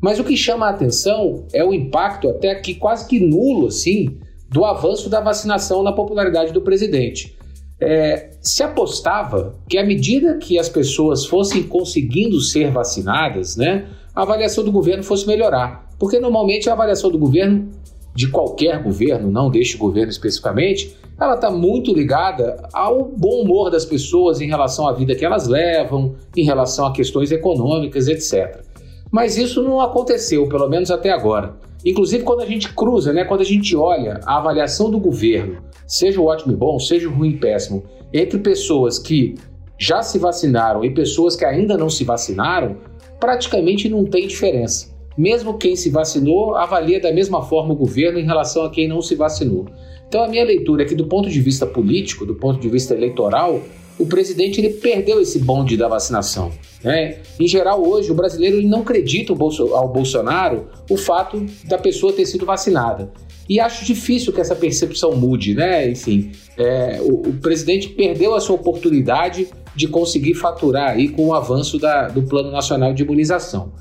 Mas 0.00 0.18
o 0.18 0.24
que 0.24 0.36
chama 0.36 0.66
a 0.66 0.70
atenção 0.70 1.46
é 1.52 1.64
o 1.64 1.74
impacto 1.74 2.28
até 2.28 2.50
aqui 2.50 2.74
quase 2.74 3.06
que 3.06 3.20
nulo, 3.20 3.66
assim, 3.66 4.18
do 4.48 4.64
avanço 4.64 5.08
da 5.10 5.20
vacinação 5.20 5.82
na 5.82 5.92
popularidade 5.92 6.52
do 6.52 6.60
presidente. 6.60 7.36
É, 7.80 8.30
se 8.40 8.62
apostava 8.62 9.54
que 9.68 9.78
à 9.78 9.84
medida 9.84 10.36
que 10.36 10.58
as 10.58 10.68
pessoas 10.68 11.26
fossem 11.26 11.62
conseguindo 11.62 12.40
ser 12.40 12.70
vacinadas, 12.70 13.56
né, 13.56 13.86
a 14.14 14.22
avaliação 14.22 14.64
do 14.64 14.72
governo 14.72 15.02
fosse 15.02 15.26
melhorar. 15.26 15.88
Porque 15.98 16.18
normalmente 16.18 16.70
a 16.70 16.72
avaliação 16.72 17.10
do 17.10 17.18
governo, 17.18 17.70
de 18.18 18.26
qualquer 18.26 18.82
governo, 18.82 19.30
não 19.30 19.48
deste 19.48 19.76
governo 19.76 20.10
especificamente, 20.10 20.92
ela 21.20 21.36
está 21.36 21.52
muito 21.52 21.94
ligada 21.94 22.68
ao 22.72 23.04
bom 23.04 23.42
humor 23.42 23.70
das 23.70 23.84
pessoas 23.84 24.40
em 24.40 24.48
relação 24.48 24.88
à 24.88 24.92
vida 24.92 25.14
que 25.14 25.24
elas 25.24 25.46
levam, 25.46 26.16
em 26.36 26.42
relação 26.42 26.86
a 26.86 26.92
questões 26.92 27.30
econômicas, 27.30 28.08
etc. 28.08 28.60
Mas 29.08 29.38
isso 29.38 29.62
não 29.62 29.80
aconteceu, 29.80 30.48
pelo 30.48 30.68
menos 30.68 30.90
até 30.90 31.12
agora. 31.12 31.54
Inclusive 31.86 32.24
quando 32.24 32.40
a 32.40 32.46
gente 32.46 32.74
cruza, 32.74 33.12
né, 33.12 33.24
quando 33.24 33.42
a 33.42 33.44
gente 33.44 33.76
olha 33.76 34.18
a 34.26 34.38
avaliação 34.38 34.90
do 34.90 34.98
governo, 34.98 35.62
seja 35.86 36.20
o 36.20 36.24
ótimo 36.24 36.52
e 36.52 36.56
bom, 36.56 36.76
seja 36.80 37.08
o 37.08 37.12
ruim 37.12 37.30
e 37.30 37.36
péssimo, 37.36 37.84
entre 38.12 38.40
pessoas 38.40 38.98
que 38.98 39.36
já 39.78 40.02
se 40.02 40.18
vacinaram 40.18 40.84
e 40.84 40.90
pessoas 40.90 41.36
que 41.36 41.44
ainda 41.44 41.78
não 41.78 41.88
se 41.88 42.02
vacinaram, 42.02 42.78
praticamente 43.20 43.88
não 43.88 44.04
tem 44.04 44.26
diferença. 44.26 44.97
Mesmo 45.18 45.58
quem 45.58 45.74
se 45.74 45.90
vacinou 45.90 46.54
avalia 46.54 47.00
da 47.00 47.12
mesma 47.12 47.42
forma 47.42 47.74
o 47.74 47.76
governo 47.76 48.20
em 48.20 48.24
relação 48.24 48.62
a 48.62 48.70
quem 48.70 48.86
não 48.86 49.02
se 49.02 49.16
vacinou. 49.16 49.66
Então 50.06 50.22
a 50.22 50.28
minha 50.28 50.44
leitura 50.44 50.84
é 50.84 50.86
que 50.86 50.94
do 50.94 51.06
ponto 51.06 51.28
de 51.28 51.40
vista 51.40 51.66
político, 51.66 52.24
do 52.24 52.36
ponto 52.36 52.60
de 52.60 52.68
vista 52.68 52.94
eleitoral, 52.94 53.60
o 53.98 54.06
presidente 54.06 54.60
ele 54.60 54.74
perdeu 54.74 55.20
esse 55.20 55.40
bonde 55.40 55.76
da 55.76 55.88
vacinação. 55.88 56.52
Né? 56.84 57.18
Em 57.40 57.48
geral, 57.48 57.84
hoje, 57.84 58.12
o 58.12 58.14
brasileiro 58.14 58.58
ele 58.58 58.68
não 58.68 58.82
acredita 58.82 59.32
ao 59.32 59.88
Bolsonaro 59.88 60.68
o 60.88 60.96
fato 60.96 61.44
da 61.64 61.76
pessoa 61.76 62.12
ter 62.12 62.24
sido 62.24 62.46
vacinada. 62.46 63.10
E 63.48 63.58
acho 63.58 63.84
difícil 63.84 64.32
que 64.32 64.40
essa 64.40 64.54
percepção 64.54 65.16
mude, 65.16 65.54
né? 65.54 65.90
Enfim, 65.90 66.30
é, 66.56 67.00
o, 67.00 67.30
o, 67.30 67.32
presidente 67.40 67.88
perdeu 67.88 68.34
a 68.34 68.40
sua 68.40 68.56
oportunidade 68.56 69.48
de 69.74 69.88
conseguir 69.88 70.34
faturar 70.34 70.90
aí 70.90 71.08
com 71.08 71.28
o 71.28 71.34
avanço 71.34 71.78
da, 71.78 72.08
do 72.08 72.22
Plano 72.22 72.50
Nacional 72.52 72.92
de 72.92 73.02
Imunização. 73.02 73.72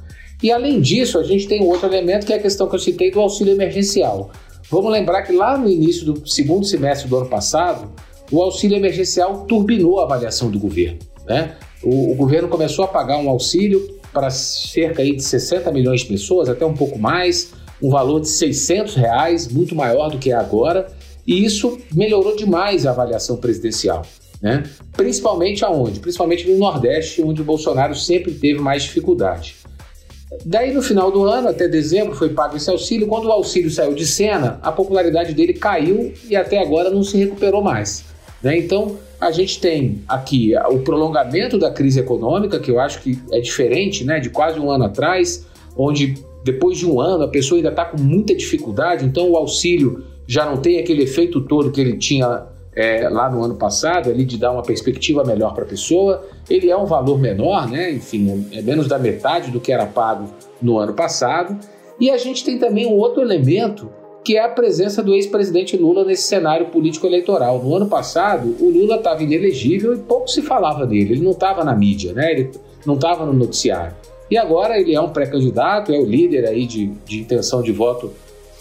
E 0.42 0.52
além 0.52 0.80
disso, 0.80 1.18
a 1.18 1.24
gente 1.24 1.48
tem 1.48 1.64
outro 1.64 1.88
elemento 1.88 2.26
que 2.26 2.34
é 2.34 2.36
a 2.36 2.42
questão 2.42 2.68
que 2.68 2.76
eu 2.76 2.80
citei 2.80 3.10
do 3.10 3.20
auxílio 3.20 3.54
emergencial. 3.54 4.32
Vamos 4.70 4.92
lembrar 4.92 5.24
que 5.24 5.32
lá 5.32 5.58
no 5.58 5.70
início 5.70 6.06
do 6.06 6.28
segundo 6.30 6.66
semestre 6.66 7.08
do 7.08 7.18
ano 7.18 7.28
passado, 7.28 7.90
o 8.32 8.42
auxílio 8.42 8.78
emergencial 8.78 9.46
turbinou 9.46 10.00
a 10.00 10.04
avaliação 10.04 10.52
do 10.52 10.60
governo. 10.60 11.00
Né? 11.26 11.56
O, 11.84 12.12
o 12.12 12.16
governo 12.16 12.48
começou 12.48 12.86
a 12.86 12.88
pagar 12.88 13.18
um 13.18 13.30
auxílio 13.30 13.98
para 14.14 14.30
cerca 14.30 15.02
aí 15.02 15.16
de 15.16 15.24
60 15.24 15.72
milhões 15.72 16.02
de 16.02 16.08
pessoas, 16.08 16.50
até 16.50 16.66
um 16.66 16.74
pouco 16.74 17.00
mais, 17.00 17.54
um 17.82 17.90
valor 17.90 18.20
de 18.20 18.30
600 18.30 18.96
reais, 18.96 19.48
muito 19.48 19.76
maior 19.76 20.10
do 20.10 20.18
que 20.18 20.32
é 20.32 20.36
agora, 20.36 20.88
e 21.26 21.44
isso 21.44 21.78
melhorou 21.94 22.36
demais 22.36 22.86
a 22.86 22.92
avaliação 22.92 23.38
presidencial. 23.38 24.04
Né? 24.42 24.64
Principalmente 24.96 25.66
aonde? 25.66 26.00
Principalmente 26.00 26.48
no 26.50 26.58
Nordeste, 26.58 27.22
onde 27.22 27.42
o 27.42 27.46
Bolsonaro 27.46 27.96
sempre 27.96 28.34
teve 28.34 28.60
mais 28.60 28.84
dificuldade. 28.84 29.56
Daí, 30.46 30.74
no 30.74 30.82
final 30.82 31.10
do 31.10 31.24
ano, 31.24 31.48
até 31.48 31.68
dezembro, 31.68 32.14
foi 32.16 32.30
pago 32.30 32.58
esse 32.58 32.70
auxílio. 32.70 33.08
Quando 33.08 33.26
o 33.26 33.32
auxílio 33.32 33.72
saiu 33.72 33.94
de 33.94 34.06
cena, 34.06 34.60
a 34.62 34.72
popularidade 34.72 35.34
dele 35.34 35.54
caiu 35.54 36.14
e 36.30 36.36
até 36.36 36.60
agora 36.60 36.90
não 36.90 37.02
se 37.02 37.18
recuperou 37.18 37.62
mais. 37.62 38.04
Né? 38.44 38.58
Então, 38.58 38.98
a 39.20 39.32
gente 39.32 39.60
tem 39.60 40.04
aqui 40.08 40.54
o 40.70 40.80
prolongamento 40.80 41.58
da 41.58 41.72
crise 41.72 42.00
econômica, 42.00 42.60
que 42.60 42.70
eu 42.70 42.80
acho 42.80 43.02
que 43.02 43.18
é 43.32 43.40
diferente 43.40 44.04
né, 44.04 44.20
de 44.20 44.30
quase 44.30 44.60
um 44.60 44.70
ano 44.70 44.84
atrás, 44.86 45.46
onde 45.76 46.16
depois 46.44 46.78
de 46.78 46.86
um 46.86 47.00
ano 47.00 47.24
a 47.24 47.28
pessoa 47.28 47.58
ainda 47.58 47.70
está 47.70 47.86
com 47.86 47.98
muita 47.98 48.36
dificuldade, 48.36 49.06
então 49.06 49.32
o 49.32 49.36
auxílio 49.36 50.04
já 50.28 50.46
não 50.46 50.58
tem 50.58 50.80
aquele 50.80 51.04
efeito 51.04 51.42
todo 51.42 51.72
que 51.72 51.82
ele 51.82 51.98
tinha 51.98 52.44
é, 52.78 53.10
lá 53.10 53.28
no 53.28 53.44
ano 53.44 53.56
passado, 53.56 54.12
ali 54.12 54.24
de 54.24 54.38
dar 54.38 54.52
uma 54.52 54.62
perspectiva 54.62 55.24
melhor 55.24 55.56
para 55.56 55.64
a 55.64 55.68
pessoa. 55.68 56.24
Ele 56.48 56.70
é 56.70 56.78
um 56.78 56.86
valor 56.86 57.20
menor, 57.20 57.68
né? 57.68 57.92
enfim, 57.92 58.48
é 58.52 58.62
menos 58.62 58.88
da 58.88 59.00
metade 59.00 59.50
do 59.50 59.60
que 59.60 59.72
era 59.72 59.88
pago 59.88 60.30
no 60.62 60.78
ano 60.78 60.94
passado. 60.94 61.58
E 62.00 62.12
a 62.12 62.18
gente 62.18 62.46
tem 62.46 62.60
também 62.60 62.86
um 62.86 62.94
outro 62.94 63.24
elemento 63.24 63.90
que 64.24 64.38
é 64.38 64.44
a 64.44 64.50
presença 64.50 65.02
do 65.02 65.16
ex-presidente 65.16 65.76
Lula 65.76 66.06
nesse 66.06 66.24
cenário 66.24 66.68
político-eleitoral. 66.68 67.64
No 67.64 67.74
ano 67.74 67.88
passado, 67.88 68.56
o 68.60 68.70
Lula 68.70 68.98
estava 68.98 69.24
inelegível 69.24 69.96
e 69.96 69.98
pouco 69.98 70.28
se 70.28 70.44
falava 70.44 70.86
dele, 70.86 71.14
ele 71.14 71.24
não 71.24 71.32
estava 71.32 71.64
na 71.64 71.74
mídia, 71.74 72.14
né? 72.14 72.32
ele 72.32 72.52
não 72.86 72.96
estava 72.96 73.26
no 73.26 73.34
noticiário. 73.34 73.96
E 74.30 74.38
agora 74.38 74.80
ele 74.80 74.94
é 74.94 75.02
um 75.02 75.10
pré-candidato, 75.10 75.92
é 75.92 75.98
o 75.98 76.06
líder 76.06 76.46
aí 76.46 76.68
de, 76.68 76.88
de 77.06 77.22
intenção 77.22 77.64
de 77.64 77.72
voto 77.72 78.12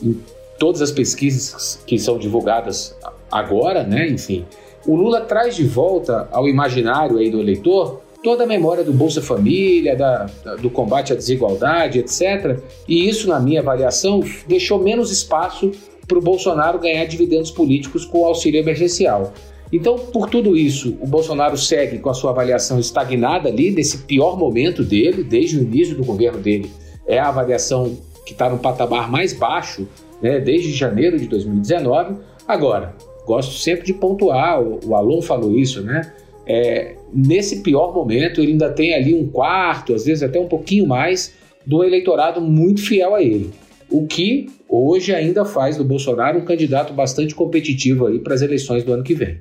em 0.03 0.17
todas 0.59 0.81
as 0.81 0.91
pesquisas 0.91 1.83
que 1.87 1.99
são 1.99 2.17
divulgadas 2.17 2.97
agora, 3.31 3.83
né? 3.83 4.09
Enfim, 4.09 4.45
o 4.87 4.95
Lula 4.95 5.21
traz 5.23 5.57
de 5.57 5.65
volta 5.65 6.29
ao 6.31 6.49
imaginário 6.49 7.19
aí 7.19 7.31
do 7.31 7.41
eleitor 7.41 8.03
toda 8.23 8.45
a 8.45 8.47
memória 8.47 8.83
do 8.83 8.93
Bolsa 8.93 9.23
Família, 9.23 9.95
da, 9.95 10.27
da, 10.45 10.57
do 10.57 10.69
combate 10.69 11.13
à 11.13 11.17
desigualdade, 11.17 12.01
etc. 12.01 12.59
E 12.89 13.09
isso, 13.09 13.29
na 13.29 13.39
minha 13.39 13.61
avaliação, 13.61 14.21
deixou 14.49 14.83
menos 14.83 15.13
espaço 15.13 15.71
para 16.09 16.19
o 16.19 16.21
Bolsonaro 16.21 16.79
ganhar 16.79 17.05
dividendos 17.05 17.51
políticos 17.53 18.05
com 18.05 18.23
o 18.23 18.25
auxílio 18.25 18.61
emergencial. 18.61 19.33
Então, 19.73 19.97
por 19.97 20.29
tudo 20.29 20.57
isso, 20.57 20.97
o 21.01 21.07
Bolsonaro 21.07 21.57
segue 21.57 21.99
com 21.99 22.09
a 22.09 22.15
sua 22.15 22.31
avaliação 22.31 22.79
estagnada 22.79 23.49
ali, 23.49 23.71
nesse 23.71 23.99
pior 23.99 24.39
momento 24.39 24.83
dele, 24.83 25.23
desde 25.23 25.59
o 25.59 25.63
início 25.63 25.97
do 25.97 26.05
governo 26.05 26.39
dele. 26.39 26.71
É 27.07 27.19
a 27.19 27.29
avaliação 27.29 27.97
que 28.25 28.33
está 28.33 28.49
no 28.49 28.59
patamar 28.59 29.11
mais 29.11 29.33
baixo, 29.33 29.87
né, 30.21 30.41
desde 30.41 30.73
janeiro 30.73 31.19
de 31.19 31.27
2019. 31.27 32.17
Agora, 32.47 32.95
gosto 33.27 33.53
sempre 33.59 33.85
de 33.85 33.93
pontuar, 33.93 34.63
o, 34.63 34.81
o 34.87 34.95
Alon 34.95 35.21
falou 35.21 35.53
isso, 35.53 35.83
né? 35.83 36.13
é, 36.47 36.95
nesse 37.13 37.61
pior 37.61 37.93
momento, 37.93 38.41
ele 38.41 38.53
ainda 38.53 38.71
tem 38.71 38.95
ali 38.95 39.15
um 39.15 39.27
quarto, 39.27 39.93
às 39.93 40.05
vezes 40.05 40.23
até 40.23 40.39
um 40.39 40.47
pouquinho 40.47 40.87
mais, 40.87 41.35
do 41.67 41.83
eleitorado 41.83 42.41
muito 42.41 42.81
fiel 42.81 43.15
a 43.15 43.23
ele. 43.23 43.51
O 43.91 44.07
que 44.07 44.49
hoje 44.69 45.13
ainda 45.13 45.45
faz 45.45 45.77
do 45.77 45.85
Bolsonaro 45.85 46.39
um 46.39 46.45
candidato 46.45 46.93
bastante 46.93 47.35
competitivo 47.35 48.07
aí 48.07 48.19
para 48.21 48.35
as 48.35 48.43
eleições 48.43 48.85
do 48.85 48.93
ano 48.93 49.03
que 49.03 49.15
vem. 49.15 49.41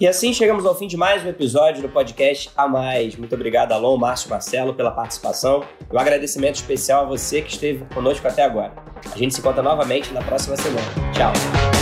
E 0.00 0.06
assim 0.06 0.32
chegamos 0.32 0.66
ao 0.66 0.76
fim 0.76 0.86
de 0.86 0.96
mais 0.96 1.24
um 1.24 1.28
episódio 1.28 1.80
do 1.80 1.88
podcast 1.88 2.50
A 2.56 2.66
Mais. 2.66 3.14
Muito 3.16 3.34
obrigado, 3.34 3.72
Alon, 3.72 3.96
Márcio 3.96 4.28
Marcelo, 4.28 4.74
pela 4.74 4.90
participação. 4.90 5.62
Um 5.92 5.98
agradecimento 5.98 6.56
especial 6.56 7.04
a 7.04 7.08
você 7.08 7.40
que 7.40 7.52
esteve 7.52 7.84
conosco 7.94 8.26
até 8.26 8.42
agora. 8.42 8.72
A 9.14 9.16
gente 9.16 9.34
se 9.34 9.40
encontra 9.40 9.62
novamente 9.62 10.12
na 10.12 10.22
próxima 10.22 10.56
semana. 10.56 10.86
Tchau. 11.14 11.81